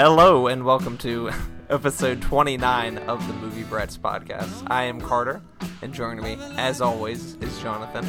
[0.00, 1.28] Hello and welcome to
[1.70, 4.64] episode 29 of the Movie Brats podcast.
[4.68, 5.42] I am Carter,
[5.82, 8.04] and joining me, as always, is Jonathan.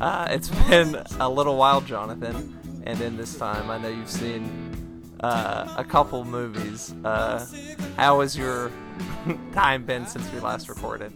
[0.00, 5.18] Uh, it's been a little while, Jonathan, and in this time, I know you've seen
[5.20, 6.94] uh, a couple movies.
[7.04, 7.44] Uh,
[7.98, 8.72] how has your
[9.52, 11.12] time been since we last recorded?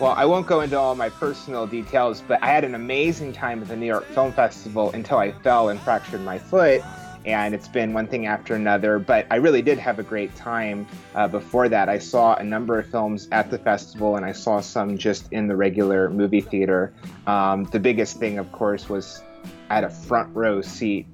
[0.00, 3.62] Well, I won't go into all my personal details, but I had an amazing time
[3.62, 6.82] at the New York Film Festival until I fell and fractured my foot.
[7.26, 10.86] And it's been one thing after another, but I really did have a great time
[11.14, 11.88] uh, before that.
[11.88, 15.48] I saw a number of films at the festival, and I saw some just in
[15.48, 16.92] the regular movie theater.
[17.26, 19.24] Um, the biggest thing, of course, was
[19.70, 21.06] at a front row seat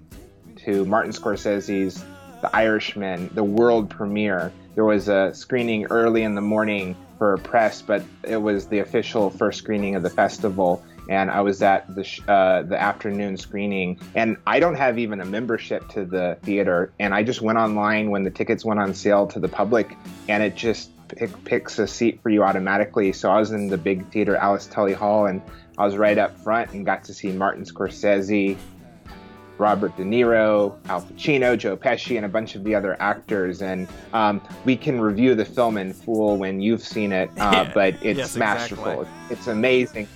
[0.64, 2.04] to Martin Scorsese's
[2.42, 4.52] The Irishman, the world premiere.
[4.74, 9.30] There was a screening early in the morning for press, but it was the official
[9.30, 10.84] first screening of the festival.
[11.08, 15.20] And I was at the sh- uh, the afternoon screening, and I don't have even
[15.20, 16.92] a membership to the theater.
[17.00, 19.96] And I just went online when the tickets went on sale to the public,
[20.28, 23.12] and it just pick, picks a seat for you automatically.
[23.12, 25.42] So I was in the big theater, Alice Tully Hall, and
[25.76, 28.56] I was right up front and got to see Martin Scorsese,
[29.58, 33.62] Robert De Niro, Al Pacino, Joe Pesci, and a bunch of the other actors.
[33.62, 37.94] And um, we can review the film in full when you've seen it, uh, but
[38.02, 39.02] it's Yes, masterful.
[39.02, 39.36] exactly.
[39.36, 40.08] It's amazing.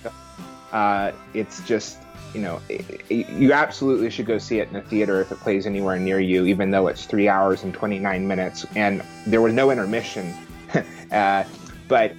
[0.71, 1.99] Uh, it's just,
[2.33, 5.39] you know, i i you absolutely should go see it in a theater if it
[5.39, 8.65] plays anywhere near you, even though it's three hours and 29 minutes.
[8.75, 10.33] And there was no intermission.
[11.11, 11.43] uh,
[11.87, 12.13] but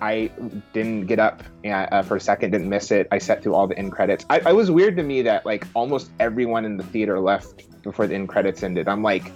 [0.00, 0.30] I
[0.72, 3.06] didn't get up uh, for a second, didn't miss it.
[3.12, 4.24] I sat through all the end credits.
[4.30, 8.06] I, it was weird to me that like almost everyone in the theater left before
[8.06, 8.88] the end credits ended.
[8.88, 9.30] I'm like,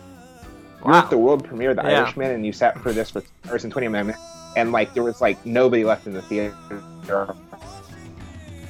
[0.84, 2.02] you're at the world premiere of The Yeah.
[2.02, 4.18] Irishman, and you sat for this for hours and 20 minutes,
[4.56, 6.54] and like there was like nobody left in the theater.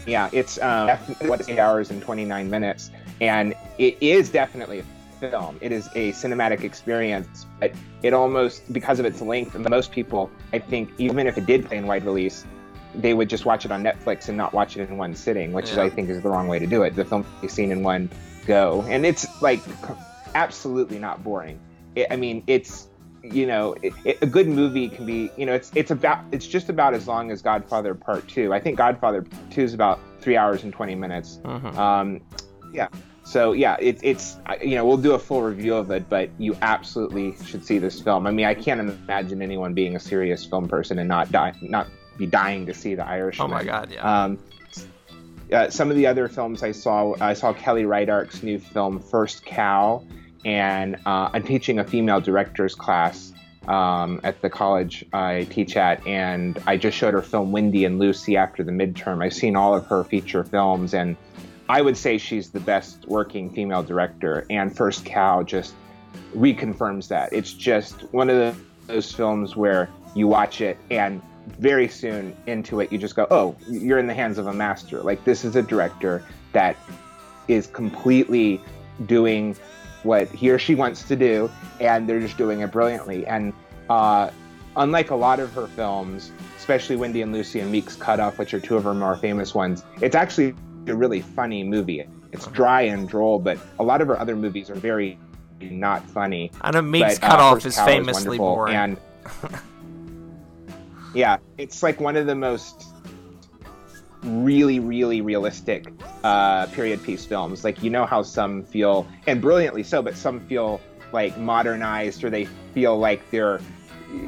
[0.06, 0.88] Yeah, it's um,
[1.22, 4.84] what eight hours and 29 minutes, and it is definitely a
[5.31, 5.59] film.
[5.60, 7.72] It is a cinematic experience, but
[8.03, 11.66] it almost because of its length, and most people, I think, even if it did
[11.66, 12.44] play in wide release,
[12.94, 15.70] they would just watch it on Netflix and not watch it in one sitting, which
[15.70, 16.94] is, I think, is the wrong way to do it.
[16.94, 18.10] The film is seen in one
[18.47, 19.60] go, and it's like
[20.34, 21.59] absolutely not boring.
[21.97, 22.88] It, I mean, it's
[23.32, 26.46] you know, it, it, a good movie can be, you know, it's it's about it's
[26.46, 28.52] just about as long as Godfather Part Two.
[28.52, 31.40] I think Godfather Two is about three hours and twenty minutes.
[31.44, 31.76] Mhm.
[31.76, 32.20] Um,
[32.72, 32.88] yeah.
[33.24, 36.56] So yeah, it, it's you know we'll do a full review of it, but you
[36.60, 38.26] absolutely should see this film.
[38.26, 41.88] I mean, I can't imagine anyone being a serious film person and not die, not
[42.18, 43.50] be dying to see The Irishman.
[43.50, 44.24] Oh my god, yeah.
[44.24, 44.38] Um,
[45.52, 49.44] uh, some of the other films I saw, I saw Kelly Reichardt's new film First
[49.44, 50.04] Cow,
[50.44, 53.32] and uh, I'm teaching a female directors class
[53.69, 57.99] um, at the college I teach at, and I just showed her film Wendy and
[57.99, 59.25] Lucy after the midterm.
[59.25, 61.16] I've seen all of her feature films, and
[61.69, 64.47] I would say she's the best working female director.
[64.50, 65.75] And First Cow just
[66.34, 67.33] reconfirms that.
[67.33, 71.22] It's just one of the, those films where you watch it and
[71.59, 75.00] very soon into it you just go, oh, you're in the hands of a master.
[75.00, 76.77] Like this is a director that
[77.49, 78.60] is completely
[79.06, 79.56] doing
[80.04, 81.50] what he or she wants to do,
[81.81, 83.26] and they're just doing it brilliantly.
[83.26, 83.53] And
[83.91, 84.31] uh,
[84.76, 88.60] unlike a lot of her films, especially Wendy and Lucy and Meek's Cutoff, which are
[88.60, 90.54] two of her more famous ones, it's actually
[90.87, 92.06] a really funny movie.
[92.32, 95.19] It's dry and droll, but a lot of her other movies are very
[95.60, 96.50] not funny.
[96.60, 98.76] I know Meek's but, uh, Cutoff is famously wonderful, boring.
[98.76, 98.97] And
[101.15, 102.94] yeah, it's like one of the most
[104.24, 105.92] really, really realistic
[106.22, 107.65] uh, period piece films.
[107.65, 110.80] Like you know how some feel, and brilliantly so, but some feel
[111.12, 113.60] like modernized, or they feel like they're,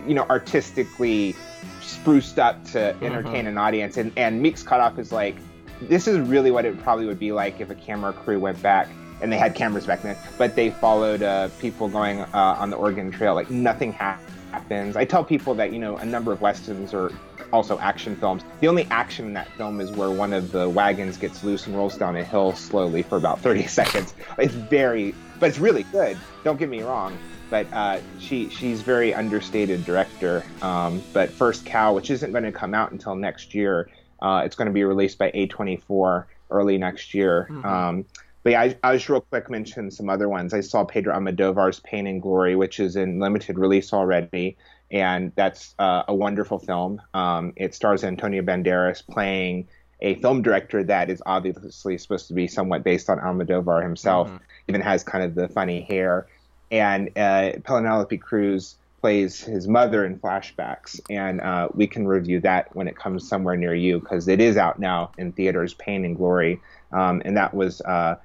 [0.06, 1.34] you know, artistically
[1.80, 3.96] spruced up to entertain an audience.
[3.96, 5.36] And and Meek's Cutoff is like,
[5.82, 8.88] this is really what it probably would be like if a camera crew went back.
[9.22, 12.76] And they had cameras back then, but they followed uh, people going uh, on the
[12.76, 13.34] Oregon Trail.
[13.34, 14.18] Like nothing ha-
[14.50, 14.94] happens.
[14.94, 17.10] I tell people that you know a number of westerns are
[17.52, 18.42] also action films.
[18.60, 21.76] The only action in that film is where one of the wagons gets loose and
[21.76, 24.14] rolls down a hill slowly for about 30 seconds.
[24.38, 26.16] It's very, but it's really good.
[26.44, 27.16] Don't get me wrong.
[27.48, 30.42] But uh, she she's very understated director.
[30.62, 33.88] Um, but First Cow, which isn't going to come out until next year,
[34.20, 37.46] uh, it's going to be released by A24 early next year.
[37.64, 38.04] Um,
[38.46, 40.54] but yeah, I, I just real quick mention some other ones.
[40.54, 44.56] I saw Pedro Almodovar's Pain and Glory, which is in limited release already,
[44.90, 47.00] and that's uh, a wonderful film.
[47.14, 49.68] Um, it stars Antonio Banderas playing
[50.00, 54.30] a film director that is obviously supposed to be somewhat based on Almodovar himself.
[54.68, 56.26] Even has kind of the funny hair,
[56.70, 62.74] and uh, Penelope Cruz plays his mother in flashbacks, and uh, we can review that
[62.74, 65.74] when it comes somewhere near you because it is out now in theaters.
[65.74, 66.60] Pain and Glory,
[66.92, 67.80] um, and that was.
[67.80, 68.16] Uh,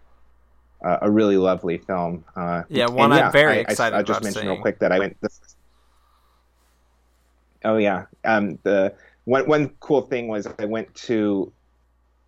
[0.83, 2.25] uh, a really lovely film.
[2.35, 4.51] Uh, yeah, one and I'm very I, excited I, will just about mention seeing.
[4.51, 5.15] real quick that I went.
[5.21, 5.29] The,
[7.63, 8.93] oh yeah, um, the
[9.25, 11.51] one one cool thing was I went to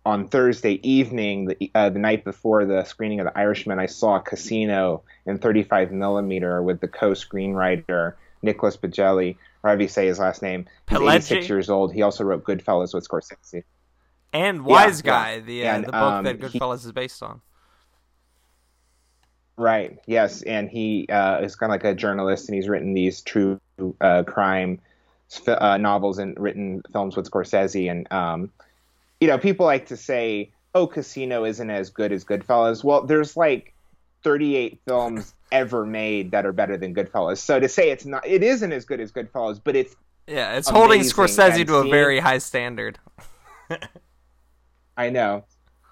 [0.06, 3.78] on Thursday evening, the uh, the night before the screening of The Irishman.
[3.78, 10.06] I saw Casino in 35 millimeter with the co-screenwriter Nicholas Pagelli, or however you say
[10.06, 10.66] his last name.
[10.88, 11.16] He's Pileggi?
[11.16, 11.92] 86 years old.
[11.92, 13.64] He also wrote Goodfellas with Scorsese.
[14.32, 15.10] And Wise yeah.
[15.10, 17.40] Guy, the uh, And, the book um, that he- Goodfellas is based on.
[19.56, 19.98] Right.
[20.06, 23.60] Yes, and he uh, is kind of like a journalist, and he's written these true
[24.00, 24.80] uh, crime
[25.46, 27.90] uh, novels and written films with Scorsese.
[27.90, 28.50] And um,
[29.20, 33.36] you know, people like to say, "Oh, Casino isn't as good as Goodfellas." Well, there's
[33.36, 33.74] like
[34.24, 37.38] 38 films ever made that are better than Goodfellas.
[37.38, 39.94] So to say it's not, it isn't as good as Goodfellas, but it's.
[40.26, 42.98] Yeah, it's holding Scorsese to a very high standard.
[44.96, 45.44] I know.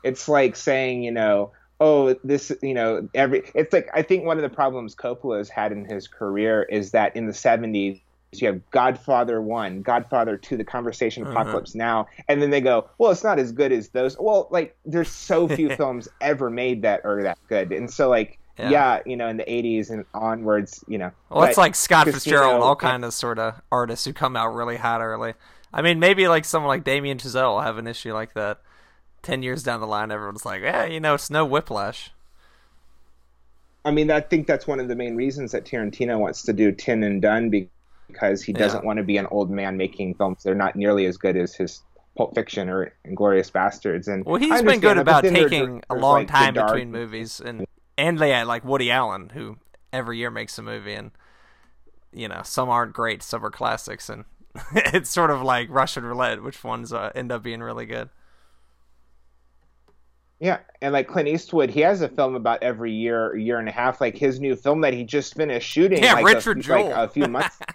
[0.03, 3.43] It's like saying, you know, oh, this, you know, every.
[3.55, 7.15] It's like I think one of the problems Coppola's had in his career is that
[7.15, 8.01] in the '70s
[8.41, 11.33] you have Godfather One, Godfather Two, The Conversation, Uh-huh.
[11.33, 14.17] Apocalypse Now, and then they go, well, it's not as good as those.
[14.19, 18.39] Well, like there's so few films ever made that are that good, and so like.
[18.59, 18.69] Yeah.
[18.69, 19.01] Yeah.
[19.07, 21.11] you know, in the '80s and onwards, you know.
[21.31, 24.77] Well, it's like Scott Fitzgerald, all kind of sort of artists who come out really
[24.77, 25.33] hot early.
[25.73, 28.61] I mean, maybe like someone like Damien Chazelle will have an issue like that.
[29.23, 32.13] Ten years down the line, everyone's like, "Yeah, you know, it's no Whiplash."
[33.87, 36.73] I mean, I think that's one of the main reasons that Tarantino wants to do
[36.73, 37.71] Tin and Done be-
[38.13, 38.87] because he doesn't Yeah.
[38.87, 40.43] want to be an old man making films.
[40.43, 41.83] They're not nearly as good as his
[42.17, 44.07] Pulp Fiction or Inglourious Basterds.
[44.07, 47.67] And Well, he's been good about taking a long like, time between movies, and
[47.97, 49.57] and yeah, like Woody Allen, who
[49.93, 51.11] every year makes a movie, and
[52.13, 54.25] you know, some aren't great, some are classics, and
[54.75, 58.11] it's sort of like Russian roulette, which ones uh, end up being really good.
[60.41, 63.73] Yeah, and like Clint Eastwood, he has a film about every year, year and a
[63.73, 64.01] half.
[64.01, 66.03] Like his new film that he just finished shooting.
[66.03, 66.87] Yeah, like Richard a, Jewell.
[66.87, 67.57] like a few months.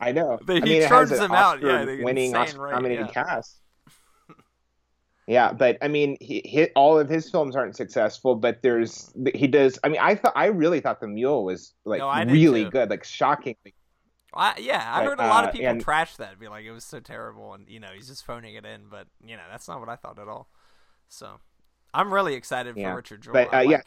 [0.00, 0.38] I know.
[0.44, 3.24] They- I he mean, has an them out, yeah, winning Oscar nominated yeah.
[3.24, 3.60] cast.
[5.26, 9.46] Yeah, but I mean, he, he, all of his films aren't successful, but there's he
[9.46, 9.78] does.
[9.84, 12.70] I mean, I thought I really thought the Mule was like No, really too.
[12.70, 13.74] good, like shockingly.
[14.34, 16.64] I, yeah, I But, heard a lot of uh, people and- trash that, be like
[16.64, 18.88] it was so terrible, and you know he's just phoning it in.
[18.90, 20.48] But you know that's not what I thought at all.
[21.08, 21.38] So
[21.94, 23.34] I'm really excited for Richard Jewell.
[23.34, 23.82] but, I uh, yeah.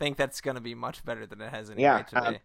[0.00, 2.32] think that's going to be much better than it has any Yeah, right to um.
[2.32, 2.38] Yeah,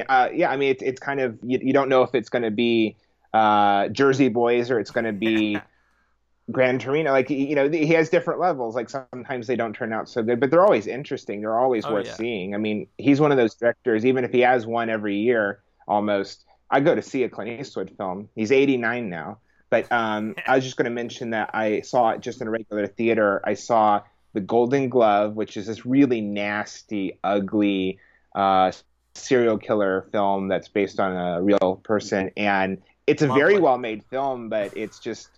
[0.00, 0.50] uh, yeah.
[0.50, 2.96] I mean, it's it's kind of you, you don't know if it's going to be
[3.32, 5.58] uh, Jersey Boys or it's going to be
[6.50, 7.12] Gran Torino.
[7.12, 8.74] Like you know, he has different levels.
[8.74, 11.40] Like sometimes they don't turn out so good, but they're always interesting.
[11.40, 12.14] They're always Oh, worth yeah.
[12.14, 12.54] seeing.
[12.54, 14.04] I mean, he's one of those directors.
[14.04, 17.92] Even if he has one every year, almost, I go to see a Clint Eastwood
[17.96, 18.28] film.
[18.34, 19.38] He's 89 now.
[19.70, 22.50] But um, I was just going to mention that I saw it just in a
[22.50, 23.40] regular theater.
[23.44, 27.98] I saw The Golden Glove, which is this really nasty, ugly
[28.34, 28.72] uh,
[29.14, 34.04] serial killer film that's based on a real person, and it's a very well made
[34.04, 35.28] film, but it's just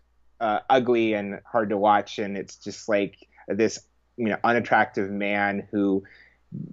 [0.41, 3.17] uh, ugly and hard to watch, and it's just like
[3.49, 3.81] this
[4.17, 6.05] you know unattractive man who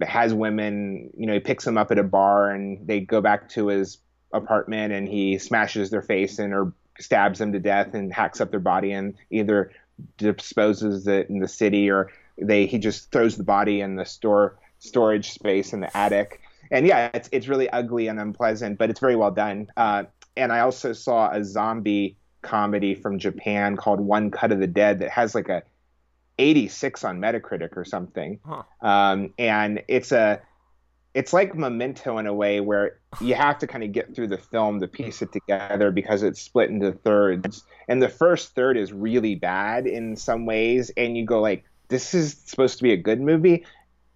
[0.02, 3.50] has women you know he picks them up at a bar and they go back
[3.50, 3.98] to his
[4.34, 8.52] apartment and he smashes their face in or stabs them to death and hacks up
[8.52, 9.72] their body and either
[10.18, 14.58] disposes it in the city or they he just throws the body in the store
[14.80, 19.00] storage space in the attic and yeah it's it's really ugly and unpleasant but it's
[19.00, 19.68] very well done.
[19.78, 20.04] Uh,
[20.38, 25.00] and i also saw a zombie comedy from japan called one cut of the dead
[25.00, 25.62] that has like a
[26.42, 28.40] 86 on metacritic or something.
[28.46, 28.64] Huh.
[28.82, 30.42] um, and it's a
[31.14, 34.38] it's like memento in a way where you have to kind of get through the
[34.38, 37.66] film to piece it together because it's split into thirds.
[37.90, 42.14] And the first third is really bad in some ways and you go like this
[42.14, 43.66] is supposed to be a good movie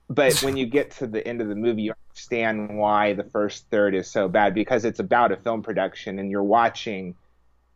[0.10, 3.70] but when you get to the end of the movie you understand why the first
[3.70, 7.14] third is so bad because it's about a film production and you're watching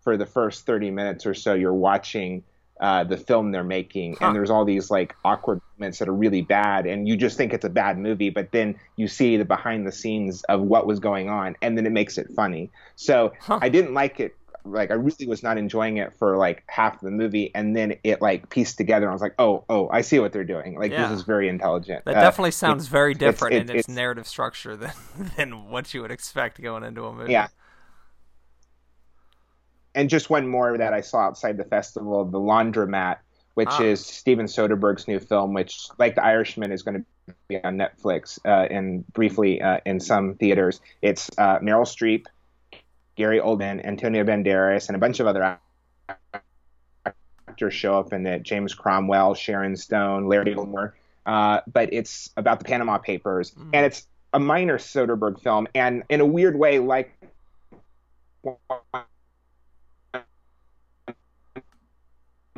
[0.02, 2.42] for the first 30 minutes or so you're watching
[2.80, 4.28] uh, the film they're making Huh.
[4.28, 7.52] and there's all these like awkward moments that are really bad and you just think
[7.54, 11.00] it's a bad movie but then you see the behind the scenes of what was
[11.00, 13.60] going on and then it makes it funny so Huh.
[13.62, 17.10] i didn't like it like i really was not enjoying it for like half the
[17.12, 20.20] movie and then it like pieced together and i was like oh oh i see
[20.20, 21.08] what they're doing like Yeah.
[21.08, 23.96] this is very intelligent That Uh, definitely sounds very it's- different it's- in its it's-
[23.96, 24.92] narrative structure than
[25.38, 27.32] than what you would expect going into a movie.
[27.32, 27.48] Yeah.
[29.96, 33.18] and just one more that I saw outside the festival, The Laundromat,
[33.56, 33.82] which Ah.
[33.82, 38.40] is Steven Soderbergh's new film, which, like The Irishman, is going to be on Netflix
[38.46, 40.80] uh, and briefly uh, in some theaters.
[41.02, 42.26] It's uh, Meryl Streep,
[43.20, 45.60] Gary Oldman, Antonio Banderas, and a bunch of other
[47.06, 50.96] actors show up in it: James Cromwell, Sharon Stone, Larry Wilmore.
[51.26, 53.72] Uh, but it's about the Panama Papers, mm.
[53.74, 57.14] and it's a minor Soderbergh film, and in a weird way, like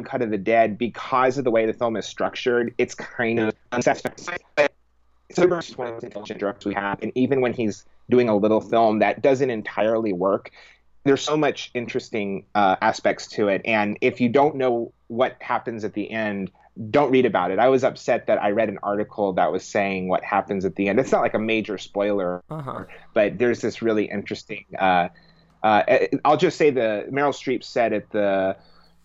[0.03, 3.55] Cut of the Dead, because of the way the film is structured, it's kind of
[5.37, 5.61] unsatisfying.
[5.61, 8.61] Soderbergh's one of the intelligent directors we have, and even when he's doing a little
[8.61, 10.51] film that doesn't entirely work,
[11.03, 13.61] there's so much interesting uh, aspects to it.
[13.65, 16.51] And if you don't know what happens at the end,
[16.89, 17.59] don't read about it.
[17.59, 20.87] I was upset that I read an article that was saying what happens at the
[20.87, 20.99] end.
[20.99, 22.85] It's not like a major spoiler, uh-huh.
[23.13, 24.65] but there's this really interesting.
[24.77, 25.09] Uh,
[25.63, 25.83] uh,
[26.23, 28.55] I'll just say the Meryl Streep said at the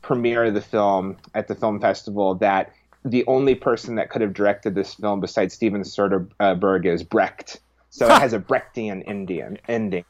[0.00, 2.72] premiere of the film at the film festival that
[3.06, 7.60] the only person that could have directed this film besides Steven Soderbergh is Brecht.
[7.90, 10.04] So it has a Brechtian Indian ending.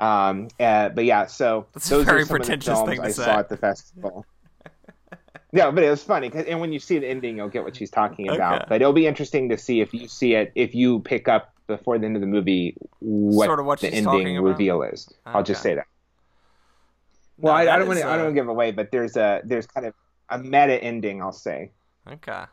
[0.00, 3.12] Um, uh, but yeah, so That's those are some of the films I say.
[3.12, 4.26] saw at the festival.
[5.52, 7.76] yeah, but it was funny, cause, and when you see the ending, you'll get what
[7.76, 8.56] she's talking about.
[8.56, 8.64] Okay.
[8.68, 11.98] But it'll be interesting to see if you see it, if you pick up before
[11.98, 15.08] the end of the movie what, sort of what the ending reveal is.
[15.26, 15.36] Okay.
[15.36, 15.86] I'll just say that.
[17.38, 18.08] Well, no, I, I, don't want to.
[18.08, 18.14] Uh...
[18.14, 19.94] I don't give away, but there's a there's kind of
[20.28, 21.22] a meta ending.
[21.22, 21.70] I'll say.
[22.08, 22.44] Okay.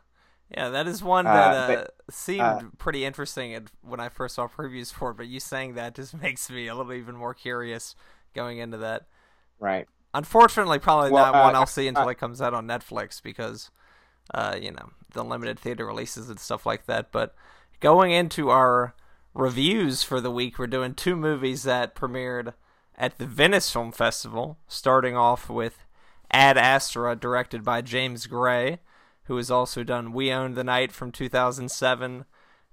[0.55, 4.35] Yeah, that is one uh, that uh, but, seemed uh, pretty interesting when I first
[4.35, 5.17] saw previews for it.
[5.17, 7.95] But you saying that just makes me a little even more curious
[8.33, 9.07] going into that.
[9.59, 9.87] Right.
[10.13, 13.71] Unfortunately, probably well, not one uh, I'll see until it comes out on Netflix because,
[14.33, 17.11] uh, you know, the limited theater releases and stuff like that.
[17.11, 17.35] But
[17.81, 18.95] going into our
[19.33, 22.53] reviews for the week, we're doing two movies that premiered
[22.95, 25.83] at the Venice Film Festival, starting off with
[26.31, 28.79] Ad Astra, directed by James Gray
[29.27, 32.25] who has also done We Own the Night from 2007,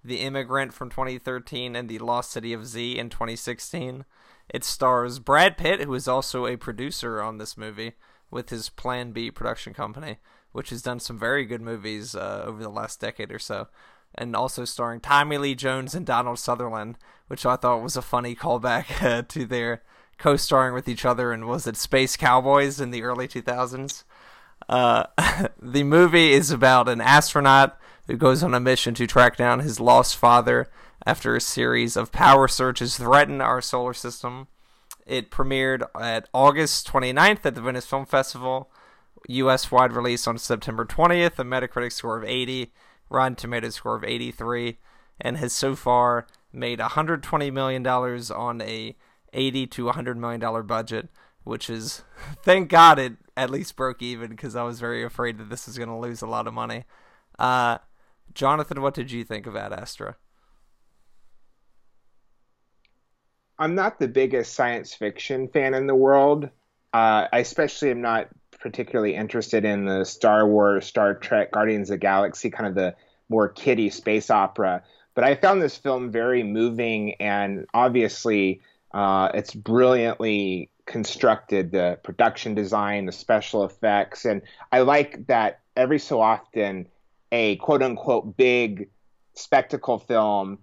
[0.05, 4.05] The Immigrant from 2013, and The Lost City of Z in 2016.
[4.49, 7.95] It stars Brad Pitt, who is also a producer on this movie
[8.31, 10.19] with his Plan B production company,
[10.53, 13.69] which has done some very good movies uh, over the last decade or so.
[14.15, 18.37] And also starring Tommy Lee Jones and Donald Sutherland, which I thought was a funny
[18.37, 19.83] callback uh, to their
[20.19, 24.05] co starring with each other and was it Space Cowboys in the early 2000s?
[24.69, 25.05] Uh,
[25.61, 29.81] the movie is about an astronaut who goes on a mission to track down his
[29.81, 30.69] lost father
[31.07, 34.49] after a series of power surges threaten our solar system.
[35.07, 38.71] It premiered at August 29th at the Venice Film Festival.
[39.29, 42.73] US wide release on September 20th, a Metacritic score of 80,
[43.09, 44.79] Rotten Tomatoes score of 83,
[45.21, 48.97] and has so far made $120 million on a
[49.33, 51.09] 80 to $100 million budget,
[51.43, 52.03] which is,
[52.43, 55.77] thank God it at least broke even because I was very afraid that this was
[55.77, 56.85] going to lose a lot of money.
[57.39, 57.79] Uh,
[58.33, 60.17] Jonathan, what did you think of Ad Astra?
[63.59, 66.45] I'm not the biggest science fiction fan in the world.
[66.93, 68.29] Uh, I especially am not
[68.61, 72.95] particularly interested in the Star Wars, Star Trek, Guardians of the Galaxy, kind of the
[73.29, 74.83] more kiddie space opera.
[75.15, 78.61] But I found this film very moving, and obviously,
[78.93, 85.99] uh, it's brilliantly constructed the production design, the special effects, and I like that every
[85.99, 86.89] so often
[87.33, 88.91] a quote unquote big
[89.35, 90.59] spectacle film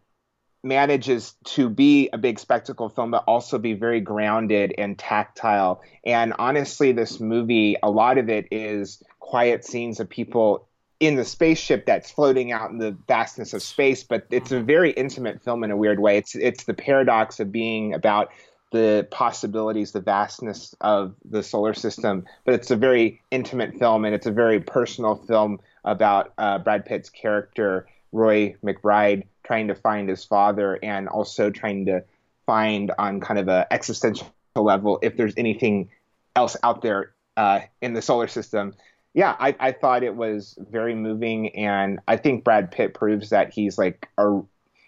[0.63, 5.81] manages to be a big spectacle film but also be very grounded and tactile.
[6.05, 10.67] And honestly this movie a lot of it is quiet scenes of people
[10.99, 14.91] in the spaceship that's floating out in the vastness of space but it's a very
[14.91, 16.17] intimate film in a weird way.
[16.17, 18.29] It's it's the paradox of being about
[18.71, 22.25] the possibilities, the vastness of the solar system.
[22.45, 26.85] But it's a very intimate film, and it's a very personal film about uh, Brad
[26.85, 32.03] Pitt's character, Roy McBride, trying to find his father, and also trying to
[32.45, 35.89] find on kind of an existential level if there's anything
[36.35, 38.73] else out there uh, in the solar system.
[39.13, 43.53] Yeah, I, I thought it was very moving, and I think Brad Pitt proves that
[43.53, 44.41] he's like a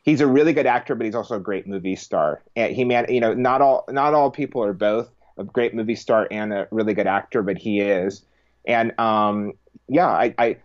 [0.03, 2.43] he's a really good actor, but he's also a great movie star.
[2.55, 5.95] And he man, you know, not all not all people are both a great movie
[5.95, 8.23] star and a really good actor, but he is.
[8.67, 9.53] And um,
[9.87, 10.57] yeah, I, I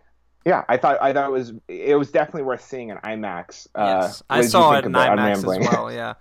[0.45, 3.67] yeah, I thought I thought it was it was definitely worth seeing in IMAX.
[3.75, 5.91] Uh, yes, I saw it in IMAX as well.
[5.91, 6.13] Yeah,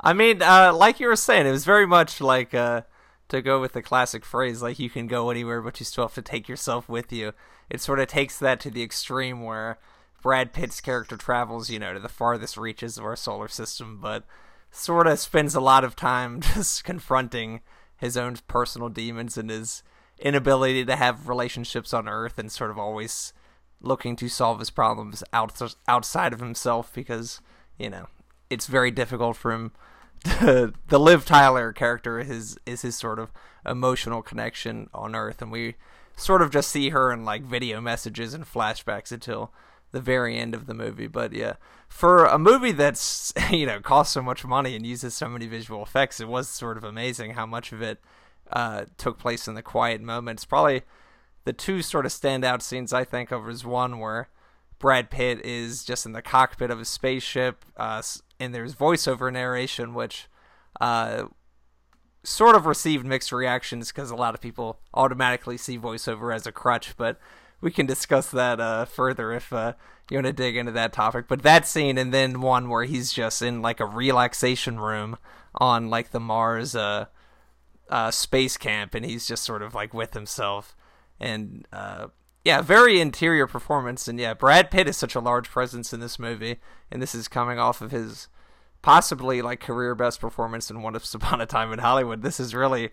[0.00, 2.82] I mean, uh, like you were saying, it was very much like uh,
[3.28, 6.14] to go with the classic phrase, like you can go anywhere, but you still have
[6.14, 7.32] to take yourself with you.
[7.70, 9.78] It sort of takes that to the extreme where
[10.24, 14.24] Brad Pitt's character travels, you know, to the farthest reaches of our solar system, but
[14.70, 17.60] sort of spends a lot of time just confronting
[17.98, 19.82] his own personal demons and his
[20.18, 23.34] inability to have relationships on Earth and sort of always
[23.82, 27.42] looking to solve his problems out, outside of himself because,
[27.78, 28.06] you know,
[28.48, 29.72] it's very difficult for him
[30.24, 33.30] the Liv Tyler character is is his sort of
[33.66, 35.74] emotional connection on Earth and we
[36.16, 39.52] sort of just see her in like video messages and flashbacks until
[39.94, 41.06] the very end of the movie.
[41.06, 41.54] But yeah,
[41.88, 45.82] for a movie that's you know costs so much money and uses so many visual
[45.82, 48.00] effects, it was sort of amazing how much of it
[48.52, 50.44] uh, took place in the quiet moments.
[50.44, 50.82] Probably
[51.44, 54.28] the two sort of standout scenes I think of is one where
[54.78, 58.02] Brad Pitt is just in the cockpit of a spaceship, uh,
[58.38, 60.28] and there's voiceover narration, which
[60.80, 61.24] uh,
[62.24, 66.52] sort of received mixed reactions because a lot of people automatically see voiceover as a
[66.52, 67.18] crutch, but
[67.64, 69.72] we can discuss that uh, further if uh,
[70.10, 71.24] you want to dig into that topic.
[71.26, 75.16] But that scene, and then one where he's just in like a relaxation room
[75.54, 77.06] on like the Mars uh,
[77.88, 80.76] uh, space camp, and he's just sort of like with himself,
[81.18, 82.08] and uh,
[82.44, 84.08] yeah, very interior performance.
[84.08, 87.28] And yeah, Brad Pitt is such a large presence in this movie, and this is
[87.28, 88.28] coming off of his
[88.82, 92.20] possibly like career best performance in Once Upon a Time in Hollywood.
[92.20, 92.90] This is really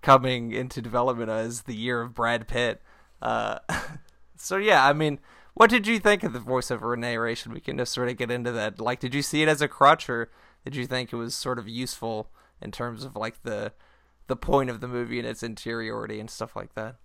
[0.00, 2.80] coming into development as the year of Brad Pitt.
[3.20, 3.58] Uh,
[4.42, 5.18] so yeah, I mean,
[5.54, 7.52] what did you think of the voiceover narration?
[7.52, 8.80] We can just sort of get into that.
[8.80, 10.30] Like, did you see it as a crutch, or
[10.64, 12.30] did you think it was sort of useful
[12.60, 13.72] in terms of like the
[14.26, 16.96] the point of the movie and its interiority and stuff like that?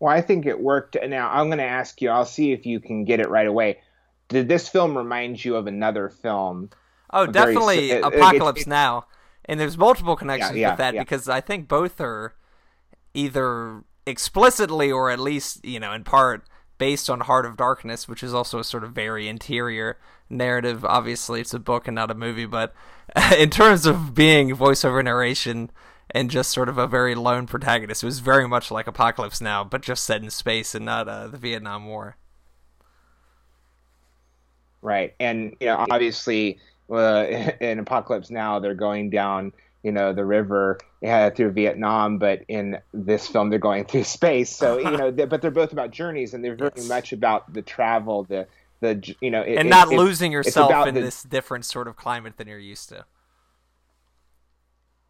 [0.00, 0.96] Well, I think it worked.
[1.06, 2.10] Now I'm going to ask you.
[2.10, 3.78] I'll see if you can get it right away
[4.28, 6.70] did this film remind you of another film?
[7.10, 9.06] Oh, definitely very, uh, Apocalypse Now.
[9.46, 11.02] And there's multiple connections yeah, yeah, with that yeah.
[11.02, 12.34] because I think both are
[13.14, 16.44] either explicitly or at least, you know, in part
[16.78, 19.98] based on Heart of Darkness, which is also a sort of very interior
[20.30, 20.84] narrative.
[20.84, 22.72] Obviously, it's a book and not a movie, but
[23.38, 25.70] in terms of being voiceover narration
[26.10, 29.64] and just sort of a very lone protagonist, it was very much like Apocalypse Now,
[29.64, 32.16] but just set in space and not uh, the Vietnam War
[34.82, 35.14] right?
[35.20, 36.58] And you know, obviously,
[36.90, 37.24] uh,
[37.60, 42.78] in Apocalypse Now, they're going down, you know, the river yeah, through Vietnam, but in
[42.92, 44.54] this film, they're going through space.
[44.54, 46.88] So you know, they, but they're both about journeys, and they're very yes.
[46.88, 48.46] much about the travel, the
[48.80, 51.96] the you know, it, and not it, losing yourself in the, this different sort of
[51.96, 53.04] climate than you're used to.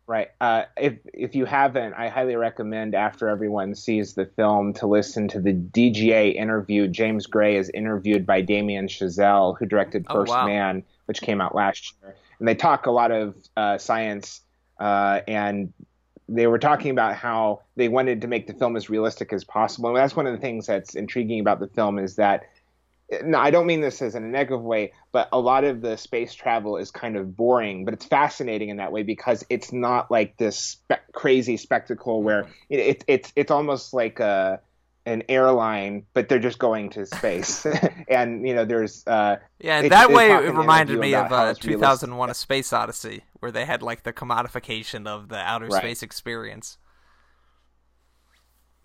[0.06, 0.28] Right.
[0.40, 5.28] Uh, if if you haven't, I highly recommend after everyone sees the film to listen
[5.28, 6.88] to the DGA interview.
[6.88, 10.46] James Gray is interviewed by Damien Chazelle, who directed oh, First oh, wow.
[10.46, 14.40] Man, which came out last year, and they talk a lot of uh, science
[14.78, 15.72] uh, and
[16.28, 19.88] they were talking about how they wanted to make the film as realistic as possible.
[19.88, 22.44] And that's one of the things that's intriguing about the film is that
[23.24, 25.96] no, I don't mean this as in a negative way, but a lot of the
[25.96, 30.10] space travel is kind of boring, but it's fascinating in that way because it's not
[30.10, 34.60] like this spe- crazy spectacle where it, it, it's it's almost like a
[35.08, 37.66] an airline, but they're just going to space.
[38.08, 42.34] and you know, there's uh, yeah, that way it reminded me of uh, 2001: A
[42.34, 45.82] Space Odyssey, where they had like the commodification of the outer right.
[45.82, 46.78] space experience.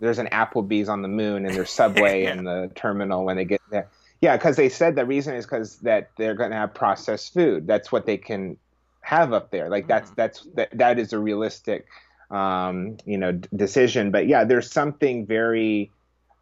[0.00, 2.32] There's an Applebee's on the moon, and there's Subway yeah.
[2.32, 3.88] in the terminal when they get there
[4.24, 7.66] yeah, because they said the reason is because that they're going to have processed food.
[7.66, 8.56] That's what they can
[9.02, 9.68] have up there.
[9.68, 10.14] Like that's mm-hmm.
[10.16, 11.86] that's that, that is a realistic,
[12.30, 14.10] um, you know, d- decision.
[14.10, 15.90] But yeah, there's something very.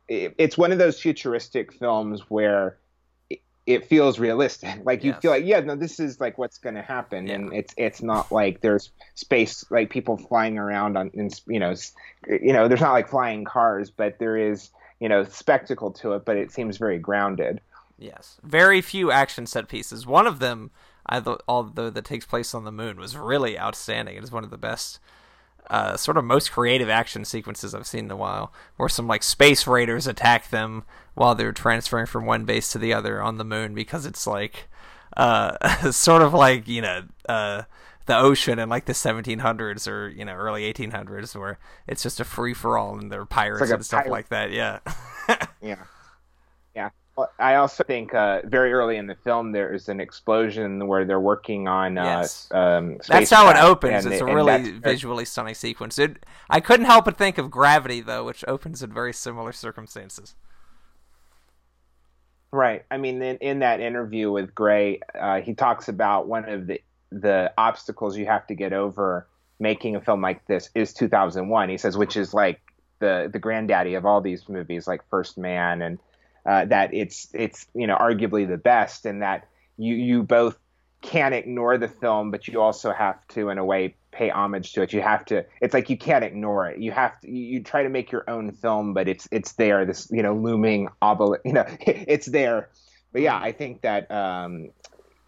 [0.09, 2.79] It, it's one of those futuristic films where
[3.31, 4.71] it, it feels realistic.
[4.85, 5.23] Like you yes.
[5.23, 7.35] feel like, yeah, no, this is like what's going to happen, yeah.
[7.35, 11.75] and it's it's not like there's space like people flying around on, in, you know,
[12.29, 16.25] you know, there's not like flying cars, but there is you know spectacle to it,
[16.25, 17.61] but it seems very grounded.
[17.99, 20.07] Yes, very few action set pieces.
[20.07, 20.71] One of them,
[21.49, 24.17] although that takes place on the moon, was really outstanding.
[24.17, 24.99] It is one of the best,
[25.71, 28.53] uh, sort of most creative action sequences I've seen in a while.
[28.77, 32.93] Where some like space raiders attack them while they're transferring from one base to the
[32.93, 34.69] other on the moon because it's like,
[35.17, 37.63] uh, sort of like you know, uh,
[38.07, 42.25] the ocean in like the 1700s or you know early 1800s where it's just a
[42.25, 44.13] free for all and they're pirates like and stuff pirate.
[44.13, 44.51] like that.
[44.51, 44.81] Yeah.
[45.63, 45.85] yeah.
[47.39, 51.21] I also think uh, very early in the film there is an explosion where they're
[51.21, 51.99] working on.
[51.99, 52.49] Uh, yes.
[52.51, 54.07] Um, that's how it opens.
[54.07, 55.99] it's a really visually stunning sequence.
[55.99, 60.35] It, I couldn't help but think of Gravity though, which opens in very similar circumstances.
[62.53, 62.85] Right.
[62.91, 66.81] I mean, in, in that interview with Gray, uh, he talks about one of the
[67.11, 69.27] the obstacles you have to get over
[69.61, 71.69] making a film like this is 2001.
[71.69, 72.61] He says, which is like
[72.99, 75.99] the the granddaddy of all these movies, like First Man and
[76.47, 80.59] uh, that it's it's you know arguably the best, and that you you both
[81.03, 84.83] can't ignore the film, but you also have to, in a way, pay homage to
[84.83, 84.93] it.
[84.93, 85.45] You have to.
[85.61, 86.79] It's like you can't ignore it.
[86.79, 87.31] You have to.
[87.31, 89.85] You, try to make your own film, but it's it's there.
[89.85, 91.43] This you know looming obelisk.
[91.47, 92.71] You know, it's there.
[93.13, 94.11] But yeah, I think that.
[94.11, 94.71] Um,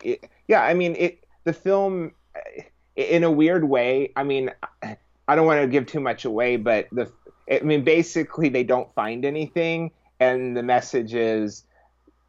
[0.02, 1.24] it, yeah, I mean it.
[1.44, 2.12] The film,
[2.96, 4.12] in a weird way.
[4.16, 4.50] I mean,
[4.82, 7.10] I don't want to give too much away, but the
[7.50, 9.90] I mean, basically, they don't find anything,
[10.32, 11.64] and the message is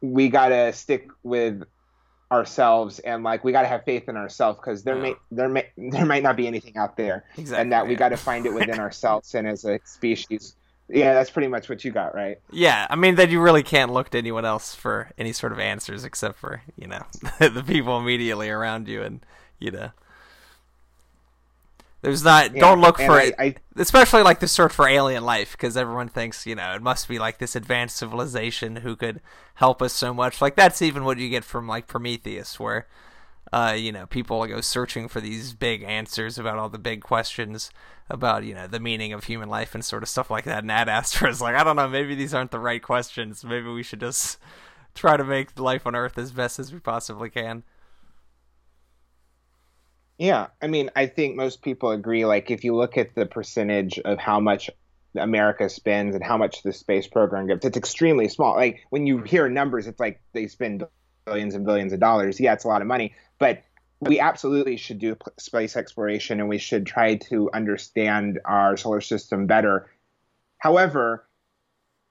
[0.00, 1.62] we gotta stick with
[2.32, 5.02] ourselves and like we gotta have faith in ourselves because there Yeah.
[5.02, 7.62] may there may there might not be anything out there, Exactly.
[7.62, 10.56] and that we gotta find it within ourselves and as a species.
[10.88, 12.38] Yeah, that's pretty much what you got, right?
[12.52, 15.58] Yeah, I mean that you really can't look to anyone else for any sort of
[15.58, 17.02] answers except for you know
[17.40, 19.24] the people immediately around you, and
[19.58, 19.90] you know.
[22.02, 22.54] There's not.
[22.54, 25.76] Yeah, don't look for I- it, I- especially like the search for alien life, because
[25.76, 29.20] everyone thinks you know it must be like this advanced civilization who could
[29.54, 30.40] help us so much.
[30.40, 32.86] Like that's even what you get from like Prometheus, where
[33.52, 37.70] uh, you know, people go searching for these big answers about all the big questions
[38.10, 40.62] about, you know, the meaning of human life and sort of stuff like that.
[40.64, 43.44] And Ad Astra is like, I don't know, maybe these aren't the right questions.
[43.44, 44.38] Maybe we should just
[44.94, 47.62] try to make life on Earth as best as we possibly can.
[50.18, 52.24] Yeah, I mean, I think most people agree.
[52.24, 54.70] Like, if you look at the percentage of how much
[55.14, 58.54] America spends and how much the space program gives, it's extremely small.
[58.54, 60.86] Like, when you hear numbers, it's like they spend
[61.26, 62.40] billions and billions of dollars.
[62.40, 63.62] Yeah, it's a lot of money, but
[64.00, 69.46] we absolutely should do space exploration and we should try to understand our solar system
[69.46, 69.90] better.
[70.58, 71.26] However,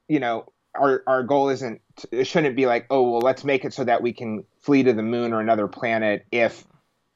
[0.08, 3.74] you know, our our goal isn't it shouldn't be like, oh, well, let's make it
[3.74, 6.66] so that we can flee to the moon or another planet if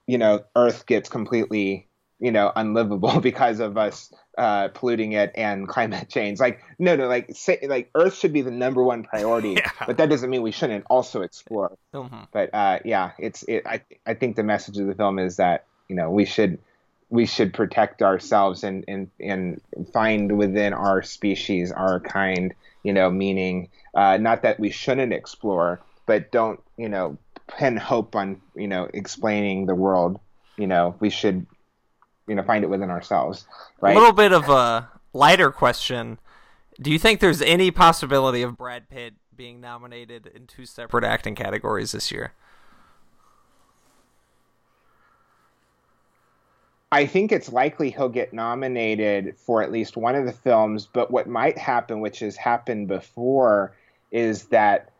[0.10, 1.88] you know, Earth gets completely,
[2.20, 6.40] you know, unlivable because of us uh, polluting it and climate change.
[6.40, 9.70] Like, no, no, like, say, like Earth should be the number one priority, Yeah.
[9.86, 11.78] but that doesn't mean we shouldn't also explore.
[11.94, 12.28] Mhm.
[12.32, 13.68] But uh, yeah, it's it.
[13.68, 16.58] I I think the message of the film is that you know we should
[17.12, 19.62] we should protect ourselves and and and
[19.94, 25.82] find within our species, our kind, you know, meaning uh, not that we shouldn't explore,
[26.08, 27.16] but don't you know
[27.58, 30.20] pin hope on you know explaining the world.
[30.58, 31.46] You know, we should
[32.28, 33.46] you know find it within ourselves,
[33.82, 33.96] right?
[33.96, 36.20] A little bit of a lighter question.
[36.82, 41.36] Do you think there's any possibility of Brad Pitt being nominated in two separate acting
[41.36, 42.34] categories this year?
[46.92, 51.12] I think it's likely he'll get nominated for at least one of the films, but
[51.12, 53.76] what might happen, which has happened before,
[54.12, 54.92] is that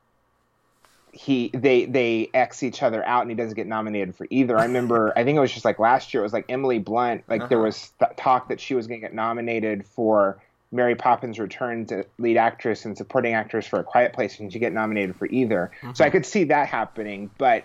[1.12, 4.58] he they they X each other out and he doesn't get nominated for either.
[4.58, 7.24] I remember I think it was just like last year it was like Emily Blunt,
[7.28, 7.66] like there Uh-huh.
[7.68, 10.42] was th- talk that she was going to get nominated for
[10.72, 14.60] Mary Poppins Return to lead actress and supporting actress for A Quiet Place and she
[14.60, 15.72] get nominated for either.
[15.96, 17.64] So I could see that happening, but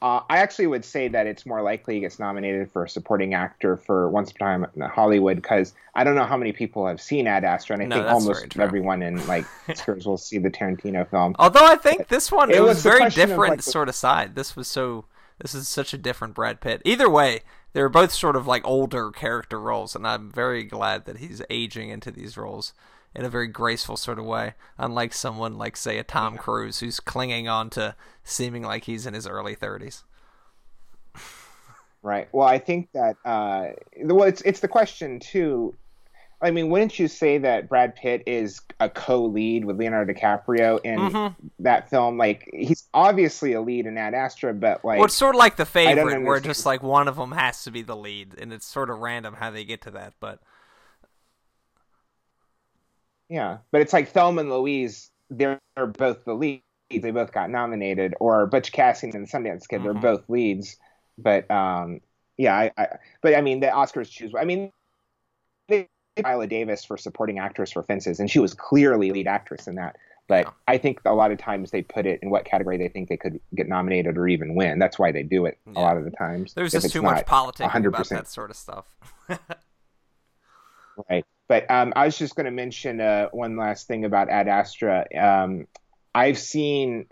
[0.00, 3.34] uh, I actually would say that it's more likely he gets nominated for a supporting
[3.34, 6.86] actor for Once Upon a Time in Hollywood because I don't know how many people
[6.86, 10.38] have seen Ad Astra, and I No, think almost everyone in like Oscars will see
[10.38, 11.34] the Tarantino film.
[11.38, 13.88] Although I think this one it, It was, was very question of, different like, sort
[13.88, 14.36] of side.
[14.36, 15.06] This was so
[15.40, 16.82] this is such a different Brad Pitt.
[16.84, 17.40] Either way,
[17.72, 21.90] they're both sort of like older character roles, and I'm very glad that he's aging
[21.90, 22.72] into these roles
[23.18, 24.54] in a very graceful sort of way.
[24.78, 29.12] Unlike someone like say a Tom Cruise who's clinging on to seeming like he's in
[29.12, 30.04] his early thirties.
[32.00, 32.28] Right.
[32.32, 33.70] Well, I think that uh,
[34.02, 35.74] well, it's it's the question too.
[36.40, 41.00] I mean, wouldn't you say that Brad Pitt is a co-lead with Leonardo DiCaprio in
[41.00, 41.34] Mhm.
[41.58, 42.16] that film?
[42.16, 45.56] Like, he's obviously a lead in Ad Astra, but like, Well, it's sort of like
[45.56, 48.66] the favorite, where just like one of them has to be the lead, and it's
[48.66, 50.14] sort of random how they get to that.
[50.20, 50.38] But
[53.28, 55.10] Yeah, but it's like Thelma and Louise.
[55.30, 56.62] They're both the leads.
[56.90, 58.14] They both got nominated.
[58.20, 59.82] Or Butch Cassidy and Sundance Kid.
[59.84, 60.00] They're Mhm.
[60.00, 60.76] both leads.
[61.18, 62.00] But um,
[62.38, 62.86] yeah, I, I.
[63.20, 64.32] But I mean, the Oscars choose.
[64.38, 64.72] I mean,
[65.68, 65.88] they
[66.22, 69.96] Viola Davis for supporting actress for Fences, and she was clearly lead actress in that.
[70.26, 70.52] But Yeah.
[70.66, 73.16] I think a lot of times they put it in what category they think they
[73.16, 74.78] could get nominated or even win.
[74.78, 75.72] That's why they do it Yeah.
[75.76, 76.54] a lot of the times.
[76.54, 78.08] there's just too much politics about 100%.
[78.10, 78.86] that sort of stuff.
[81.08, 81.24] Right.
[81.48, 85.06] But um, I was just going to mention uh, one last thing about Ad Astra.
[85.18, 85.66] Um,
[86.14, 87.06] I've seen